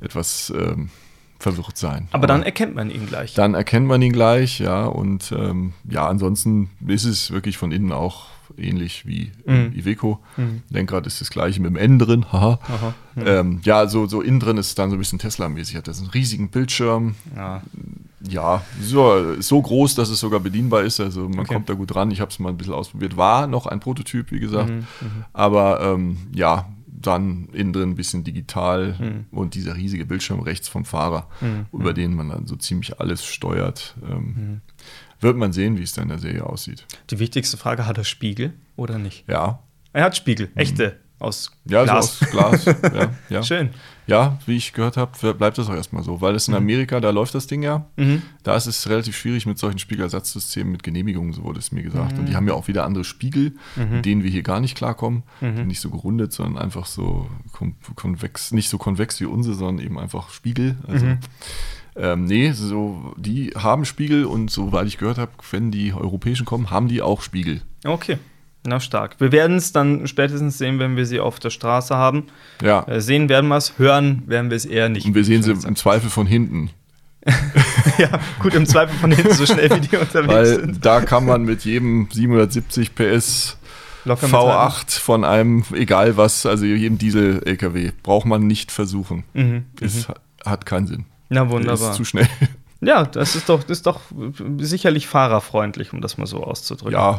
etwas 0.00 0.52
ähm, 0.58 0.90
verwirrt 1.38 1.78
sein. 1.78 2.08
Aber, 2.10 2.24
Aber, 2.24 2.26
dann 2.26 2.42
erkennt 2.42 2.74
man 2.74 2.90
ihn 2.90 3.06
gleich. 3.06 3.34
Dann 3.34 3.54
erkennt 3.54 3.86
man 3.86 4.02
ihn 4.02 4.12
gleich, 4.12 4.58
ja. 4.58 4.84
Und 4.84 5.32
ähm, 5.32 5.74
ja, 5.88 6.08
ansonsten 6.08 6.70
ist 6.88 7.04
es 7.04 7.30
wirklich 7.30 7.56
von 7.56 7.70
innen 7.70 7.92
auch 7.92 8.26
ähnlich 8.56 9.06
wie 9.06 9.32
mhm. 9.46 9.72
Iveco. 9.74 10.20
Mhm. 10.36 10.62
Lenkrad 10.70 11.06
ist 11.06 11.20
das 11.20 11.30
gleiche 11.30 11.60
mit 11.60 11.70
dem 11.70 11.76
N 11.76 11.98
drin, 11.98 12.32
haha. 12.32 12.58
Aha, 12.62 12.94
mhm. 13.14 13.22
ähm, 13.26 13.60
ja, 13.62 13.86
so, 13.86 14.06
so 14.06 14.20
innen 14.20 14.40
drin 14.40 14.56
ist 14.56 14.68
es 14.68 14.74
dann 14.74 14.90
so 14.90 14.96
ein 14.96 14.98
bisschen 14.98 15.18
Tesla-mäßig. 15.18 15.76
Hat 15.76 15.88
das 15.88 16.00
einen 16.00 16.10
riesigen 16.10 16.50
Bildschirm. 16.50 17.14
Ja, 17.36 17.62
ja 18.28 18.62
so, 18.80 19.40
so 19.40 19.60
groß, 19.60 19.94
dass 19.94 20.08
es 20.08 20.20
sogar 20.20 20.40
bedienbar 20.40 20.82
ist. 20.82 21.00
Also 21.00 21.28
man 21.28 21.40
okay. 21.40 21.54
kommt 21.54 21.68
da 21.68 21.74
gut 21.74 21.94
ran. 21.94 22.10
Ich 22.10 22.20
habe 22.20 22.30
es 22.30 22.38
mal 22.38 22.50
ein 22.50 22.56
bisschen 22.56 22.74
ausprobiert. 22.74 23.16
War 23.16 23.46
noch 23.46 23.66
ein 23.66 23.80
Prototyp, 23.80 24.30
wie 24.30 24.40
gesagt. 24.40 24.70
Mhm, 24.70 24.86
mhm. 25.00 25.24
Aber 25.32 25.80
ähm, 25.80 26.16
ja, 26.34 26.68
dann 27.00 27.48
innen 27.52 27.72
drin 27.72 27.90
ein 27.90 27.96
bisschen 27.96 28.24
digital 28.24 28.96
mhm. 28.98 29.26
und 29.30 29.54
dieser 29.54 29.76
riesige 29.76 30.04
Bildschirm 30.04 30.40
rechts 30.40 30.68
vom 30.68 30.84
Fahrer, 30.84 31.28
mhm. 31.40 31.66
über 31.72 31.92
den 31.92 32.14
man 32.14 32.28
dann 32.28 32.46
so 32.46 32.56
ziemlich 32.56 33.00
alles 33.00 33.24
steuert. 33.24 33.96
Ähm, 34.02 34.34
mhm 34.36 34.60
wird 35.20 35.36
man 35.36 35.52
sehen, 35.52 35.78
wie 35.78 35.82
es 35.82 35.92
dann 35.92 36.04
in 36.04 36.08
der 36.10 36.18
Serie 36.18 36.44
aussieht. 36.44 36.86
Die 37.10 37.18
wichtigste 37.18 37.56
Frage, 37.56 37.86
hat 37.86 37.98
er 37.98 38.04
Spiegel 38.04 38.52
oder 38.76 38.98
nicht? 38.98 39.24
Ja. 39.28 39.60
Er 39.92 40.04
hat 40.04 40.16
Spiegel, 40.16 40.48
mhm. 40.54 40.60
echte, 40.60 40.96
aus 41.18 41.50
ja, 41.64 41.82
Glas. 41.84 42.18
So 42.18 42.24
aus 42.26 42.30
Glas. 42.30 42.64
ja, 42.94 43.10
ja. 43.28 43.42
Schön. 43.42 43.70
Ja, 44.06 44.38
wie 44.46 44.56
ich 44.56 44.72
gehört 44.72 44.96
habe, 44.96 45.34
bleibt 45.34 45.58
das 45.58 45.68
auch 45.68 45.74
erstmal 45.74 46.02
so, 46.02 46.20
weil 46.20 46.34
es 46.34 46.48
in 46.48 46.52
mhm. 46.52 46.58
Amerika, 46.58 47.00
da 47.00 47.10
läuft 47.10 47.34
das 47.34 47.46
Ding 47.46 47.62
ja. 47.62 47.86
Mhm. 47.96 48.22
Da 48.42 48.56
ist 48.56 48.66
es 48.66 48.88
relativ 48.88 49.16
schwierig 49.16 49.44
mit 49.44 49.58
solchen 49.58 49.78
Spiegelersatzsystemen, 49.78 50.72
mit 50.72 50.82
Genehmigungen, 50.82 51.32
so 51.32 51.42
wurde 51.42 51.58
es 51.58 51.72
mir 51.72 51.82
gesagt. 51.82 52.12
Mhm. 52.12 52.20
Und 52.20 52.26
die 52.28 52.36
haben 52.36 52.46
ja 52.46 52.54
auch 52.54 52.68
wieder 52.68 52.84
andere 52.84 53.04
Spiegel, 53.04 53.56
mhm. 53.76 53.96
mit 53.96 54.06
denen 54.06 54.22
wir 54.22 54.30
hier 54.30 54.42
gar 54.42 54.60
nicht 54.60 54.76
klarkommen. 54.76 55.24
Mhm. 55.40 55.66
Nicht 55.66 55.80
so 55.80 55.90
gerundet, 55.90 56.32
sondern 56.32 56.62
einfach 56.62 56.86
so 56.86 57.28
konvex, 57.96 58.52
nicht 58.52 58.68
so 58.68 58.78
konvex 58.78 59.20
wie 59.20 59.26
unsere, 59.26 59.56
sondern 59.56 59.84
eben 59.84 59.98
einfach 59.98 60.30
Spiegel. 60.30 60.76
Also 60.86 61.04
mhm. 61.04 61.18
Ähm, 62.00 62.24
nee, 62.24 62.52
so, 62.52 63.12
die 63.16 63.52
haben 63.56 63.84
Spiegel 63.84 64.24
und 64.24 64.50
soweit 64.50 64.86
ich 64.86 64.98
gehört 64.98 65.18
habe, 65.18 65.32
wenn 65.50 65.70
die 65.70 65.92
europäischen 65.92 66.46
kommen, 66.46 66.70
haben 66.70 66.88
die 66.88 67.02
auch 67.02 67.22
Spiegel. 67.22 67.62
Okay. 67.84 68.18
Na 68.64 68.80
stark. 68.80 69.16
Wir 69.18 69.32
werden 69.32 69.56
es 69.56 69.72
dann 69.72 70.06
spätestens 70.06 70.58
sehen, 70.58 70.78
wenn 70.78 70.96
wir 70.96 71.06
sie 71.06 71.20
auf 71.20 71.38
der 71.38 71.50
Straße 71.50 71.96
haben. 71.96 72.24
Ja. 72.62 72.82
Äh, 72.86 73.00
sehen 73.00 73.28
werden 73.28 73.48
wir 73.48 73.56
es, 73.56 73.78
hören 73.78 74.22
werden 74.26 74.50
wir 74.50 74.56
es 74.56 74.64
eher 74.64 74.88
nicht. 74.88 75.06
Und 75.06 75.14
wir 75.14 75.24
sehen 75.24 75.42
sie 75.42 75.52
im 75.52 75.76
Zweifel 75.76 76.10
von 76.10 76.26
hinten. 76.26 76.70
ja, 77.98 78.08
gut, 78.40 78.54
im 78.54 78.66
Zweifel 78.66 78.96
von 78.96 79.10
hinten, 79.10 79.34
so 79.34 79.46
schnell 79.46 79.70
wie 79.70 79.80
die 79.80 79.96
unterwegs 79.96 80.32
Weil 80.32 80.46
sind. 80.46 80.84
Da 80.84 81.00
kann 81.00 81.24
man 81.24 81.42
mit 81.42 81.64
jedem 81.64 82.08
770 82.10 82.94
PS 82.94 83.58
Locker 84.04 84.26
V8 84.26 84.98
von 84.98 85.24
einem, 85.24 85.64
egal 85.72 86.16
was, 86.16 86.46
also 86.46 86.64
jedem 86.64 86.98
Diesel-LKW, 86.98 87.92
braucht 88.02 88.26
man 88.26 88.46
nicht 88.46 88.70
versuchen. 88.72 89.24
Mhm, 89.34 89.66
es 89.80 90.08
mhm. 90.08 90.14
hat 90.44 90.66
keinen 90.66 90.86
Sinn. 90.86 91.04
Na 91.28 91.48
wunderbar. 91.50 91.90
Ist 91.90 91.96
zu 91.96 92.04
schnell. 92.04 92.28
Ja, 92.80 93.04
das 93.04 93.34
ist 93.34 93.48
doch, 93.48 93.64
das 93.64 93.78
ist 93.78 93.86
doch 93.86 94.00
sicherlich 94.58 95.08
fahrerfreundlich, 95.08 95.92
um 95.92 96.00
das 96.00 96.16
mal 96.16 96.26
so 96.26 96.44
auszudrücken. 96.44 96.92
Ja, 96.92 97.18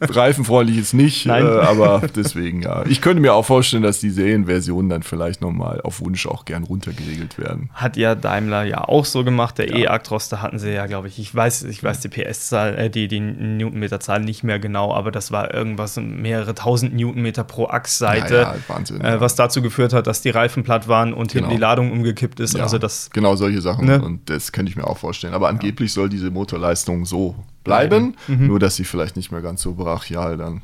reifenfreundlich 0.00 0.76
ist 0.78 0.92
nicht, 0.92 1.26
äh, 1.26 1.30
aber 1.30 2.02
deswegen 2.16 2.62
ja. 2.62 2.84
Ich 2.86 3.00
könnte 3.00 3.20
mir 3.20 3.32
auch 3.34 3.44
vorstellen, 3.44 3.84
dass 3.84 4.00
die 4.00 4.10
Serienversionen 4.10 4.88
dann 4.88 5.04
vielleicht 5.04 5.40
nochmal 5.40 5.80
auf 5.82 6.00
Wunsch 6.00 6.26
auch 6.26 6.44
gern 6.44 6.64
runtergeregelt 6.64 7.38
werden. 7.38 7.70
Hat 7.74 7.96
ja 7.96 8.16
Daimler 8.16 8.64
ja 8.64 8.88
auch 8.88 9.04
so 9.04 9.22
gemacht. 9.22 9.58
Der 9.58 9.68
ja. 9.68 9.76
E-Actros, 9.76 10.30
da 10.30 10.42
hatten 10.42 10.58
sie 10.58 10.70
ja, 10.70 10.86
glaube 10.86 11.06
ich, 11.06 11.20
ich 11.20 11.32
weiß, 11.32 11.62
ich 11.64 11.82
weiß 11.84 12.00
die 12.00 12.08
PS-Zahl, 12.08 12.76
äh, 12.76 12.90
die, 12.90 13.06
die 13.06 13.20
Newtonmeter-Zahl 13.20 14.20
nicht 14.20 14.42
mehr 14.42 14.58
genau, 14.58 14.92
aber 14.92 15.12
das 15.12 15.30
war 15.30 15.54
irgendwas 15.54 15.96
mehrere 15.96 16.56
tausend 16.56 16.94
Newtonmeter 16.94 17.44
pro 17.44 17.68
Achsseite. 17.68 18.34
Ja, 18.34 18.40
ja, 18.40 18.56
Wahnsinn. 18.66 19.00
Äh, 19.00 19.20
was 19.20 19.36
dazu 19.36 19.62
geführt 19.62 19.92
hat, 19.92 20.08
dass 20.08 20.22
die 20.22 20.30
Reifen 20.30 20.64
platt 20.64 20.88
waren 20.88 21.14
und 21.14 21.32
genau. 21.32 21.46
hinten 21.46 21.56
die 21.56 21.60
Ladung 21.60 21.92
umgekippt 21.92 22.40
ist. 22.40 22.58
also 22.58 22.78
das, 22.78 23.10
genau 23.12 23.36
solche 23.36 23.60
Sachen. 23.60 23.86
Ne? 23.86 24.02
Und 24.02 24.28
das 24.28 24.50
könnte 24.50 24.70
ich 24.70 24.76
mir 24.76 24.87
auch 24.88 24.98
vorstellen. 24.98 25.34
Aber 25.34 25.48
angeblich 25.48 25.92
soll 25.92 26.08
diese 26.08 26.30
Motorleistung 26.30 27.04
so 27.04 27.34
bleiben, 27.64 28.16
mhm. 28.26 28.46
nur 28.46 28.58
dass 28.58 28.76
sie 28.76 28.84
vielleicht 28.84 29.16
nicht 29.16 29.30
mehr 29.32 29.42
ganz 29.42 29.62
so 29.62 29.74
brachial 29.74 30.36
dann 30.36 30.62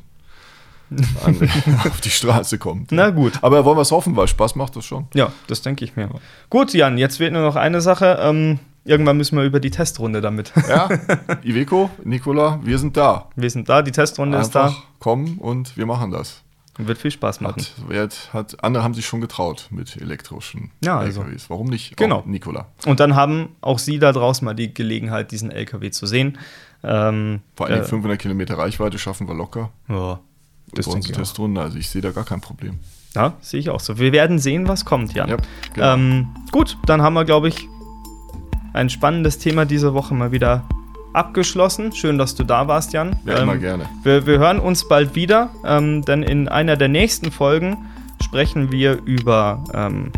an, 1.25 1.49
auf 1.85 2.01
die 2.01 2.09
Straße 2.09 2.57
kommt. 2.57 2.91
Na 2.91 3.09
gut. 3.09 3.33
Aber 3.41 3.65
wollen 3.65 3.77
wir 3.77 3.81
es 3.81 3.91
hoffen, 3.91 4.15
weil 4.15 4.27
Spaß 4.27 4.55
macht 4.55 4.75
das 4.75 4.85
schon. 4.85 5.07
Ja, 5.13 5.31
das 5.47 5.61
denke 5.61 5.83
ich 5.83 5.95
mir. 5.95 6.09
Gut, 6.49 6.73
Jan, 6.73 6.97
jetzt 6.97 7.19
wird 7.19 7.33
nur 7.33 7.41
noch 7.41 7.55
eine 7.55 7.81
Sache. 7.81 8.19
Ähm, 8.21 8.59
irgendwann 8.83 9.17
müssen 9.17 9.37
wir 9.37 9.43
über 9.43 9.59
die 9.59 9.71
Testrunde 9.71 10.21
damit. 10.21 10.53
Ja, 10.69 10.89
Iveco, 11.43 11.89
Nikola, 12.03 12.59
wir 12.63 12.77
sind 12.77 12.95
da. 12.97 13.29
Wir 13.35 13.49
sind 13.49 13.67
da, 13.67 13.81
die 13.81 13.91
Testrunde 13.91 14.37
Einfach 14.37 14.69
ist 14.69 14.75
da. 14.75 14.83
Kommen 14.99 15.39
und 15.39 15.75
wir 15.75 15.85
machen 15.85 16.11
das. 16.11 16.44
Wird 16.77 16.97
viel 16.97 17.11
Spaß 17.11 17.39
machen. 17.39 17.65
Hat, 17.93 18.29
hat, 18.33 18.63
andere 18.63 18.83
haben 18.83 18.93
sich 18.93 19.05
schon 19.05 19.21
getraut 19.21 19.67
mit 19.69 19.95
elektrischen 19.95 20.71
ja, 20.83 20.99
also. 20.99 21.21
LKWs. 21.21 21.49
Warum 21.49 21.67
nicht? 21.67 21.95
Genau. 21.95 22.17
Auch 22.17 22.25
Nikola. 22.25 22.67
Und 22.85 22.99
dann 22.99 23.15
haben 23.15 23.55
auch 23.61 23.79
Sie 23.79 23.97
da 23.97 24.11
draußen 24.11 24.43
mal 24.43 24.53
die 24.53 24.73
Gelegenheit, 24.73 25.31
diesen 25.31 25.51
LKW 25.51 25.91
zu 25.91 26.05
sehen. 26.05 26.37
Ähm, 26.83 27.39
Vor 27.55 27.67
allem 27.67 27.81
äh, 27.81 27.85
500 27.85 28.19
Kilometer 28.19 28.57
Reichweite 28.57 28.99
schaffen 28.99 29.27
wir 29.27 29.35
locker. 29.35 29.71
Ja, 29.87 30.19
das 30.73 30.87
ist 30.87 31.13
Testrunde. 31.13 31.61
Also 31.61 31.77
ich 31.77 31.89
sehe 31.89 32.01
da 32.01 32.11
gar 32.11 32.25
kein 32.25 32.41
Problem. 32.41 32.79
Ja, 33.15 33.35
sehe 33.39 33.61
ich 33.61 33.69
auch 33.69 33.79
so. 33.79 33.97
Wir 33.97 34.11
werden 34.11 34.39
sehen, 34.39 34.67
was 34.67 34.83
kommt, 34.83 35.13
Jan. 35.13 35.29
Ja, 35.29 35.37
genau. 35.73 35.93
ähm, 35.93 36.27
gut, 36.51 36.77
dann 36.85 37.01
haben 37.01 37.13
wir, 37.13 37.23
glaube 37.23 37.47
ich, 37.47 37.69
ein 38.73 38.89
spannendes 38.89 39.37
Thema 39.37 39.63
diese 39.65 39.93
Woche 39.93 40.13
mal 40.13 40.33
wieder 40.33 40.67
abgeschlossen. 41.15 41.91
Schön, 41.93 42.17
dass 42.17 42.35
du 42.35 42.43
da 42.43 42.67
warst, 42.67 42.93
Jan. 42.93 43.15
Ja, 43.25 43.37
immer 43.37 43.53
ähm, 43.53 43.61
gerne. 43.61 43.85
Wir, 44.03 44.25
wir, 44.25 44.39
hören 44.39 44.59
uns 44.59 44.87
bald 44.87 45.15
wieder, 45.15 45.49
ähm, 45.65 46.03
denn 46.03 46.23
in 46.23 46.47
einer 46.47 46.75
der 46.77 46.89
nächsten 46.89 47.31
Folgen 47.31 47.77
sprechen 48.23 48.71
wir 48.71 48.99
über, 49.05 49.63
ähm, 49.73 50.11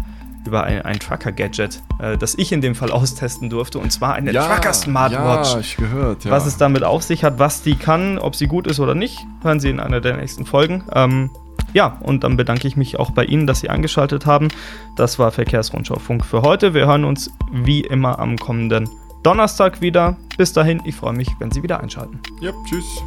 über 0.46 0.64
ein, 0.64 0.82
ein 0.82 1.00
Trucker-Gadget, 1.00 1.82
äh, 2.00 2.18
das 2.18 2.36
ich 2.36 2.52
in 2.52 2.62
dem 2.62 2.76
Fall 2.76 2.92
austesten 2.92 3.50
durfte, 3.50 3.80
und 3.80 3.92
zwar 3.92 4.14
eine 4.14 4.32
ja, 4.32 4.48
Trucker-Smartwatch. 4.48 5.54
Ja, 5.54 5.60
ich 5.60 5.78
gehört, 5.78 6.26
ja. 6.26 6.32
Was 6.32 6.46
es 6.46 6.58
damit 6.58 6.84
auf 6.84 7.04
sich 7.04 7.24
hat, 7.24 7.40
was 7.40 7.62
die 7.62 7.76
kann, 7.76 8.18
ob 8.18 8.36
sie 8.36 8.48
gut 8.48 8.68
ist 8.68 8.80
oder 8.80 8.96
nicht, 8.96 9.26
hören 9.44 9.60
Sie 9.60 9.70
in 9.70 9.80
einer 9.80 10.02
der 10.02 10.18
nächsten 10.18 10.46
Folgen. 10.46 10.84
Ähm, 10.94 11.30
ja, 11.74 11.98
und 12.02 12.24
dann 12.24 12.38
bedanke 12.38 12.68
ich 12.68 12.78
mich 12.78 12.98
auch 12.98 13.12
bei 13.12 13.26
Ihnen, 13.26 13.46
dass 13.46 13.60
Sie 13.60 13.70
eingeschaltet 13.70 14.26
haben. 14.26 14.48
Das 14.96 15.20
war 15.20 15.32
Verkehrsrundschau 15.32 16.00
Funk 16.00 16.26
für 16.26 16.42
heute. 16.42 16.74
Wir 16.74 16.88
hören 16.88 17.04
uns 17.04 17.32
wie 17.52 17.82
immer 17.82 18.20
am 18.20 18.38
kommenden 18.38 18.90
Donnerstag 19.24 19.82
wieder. 19.82 20.18
Bis 20.38 20.54
dahin, 20.54 20.82
ich 20.86 20.96
freue 20.96 21.14
mich, 21.14 21.30
wenn 21.40 21.52
Sie 21.52 21.64
wieder 21.64 21.80
einschalten. 21.80 22.20
Ja, 22.42 22.52
tschüss. 22.66 23.04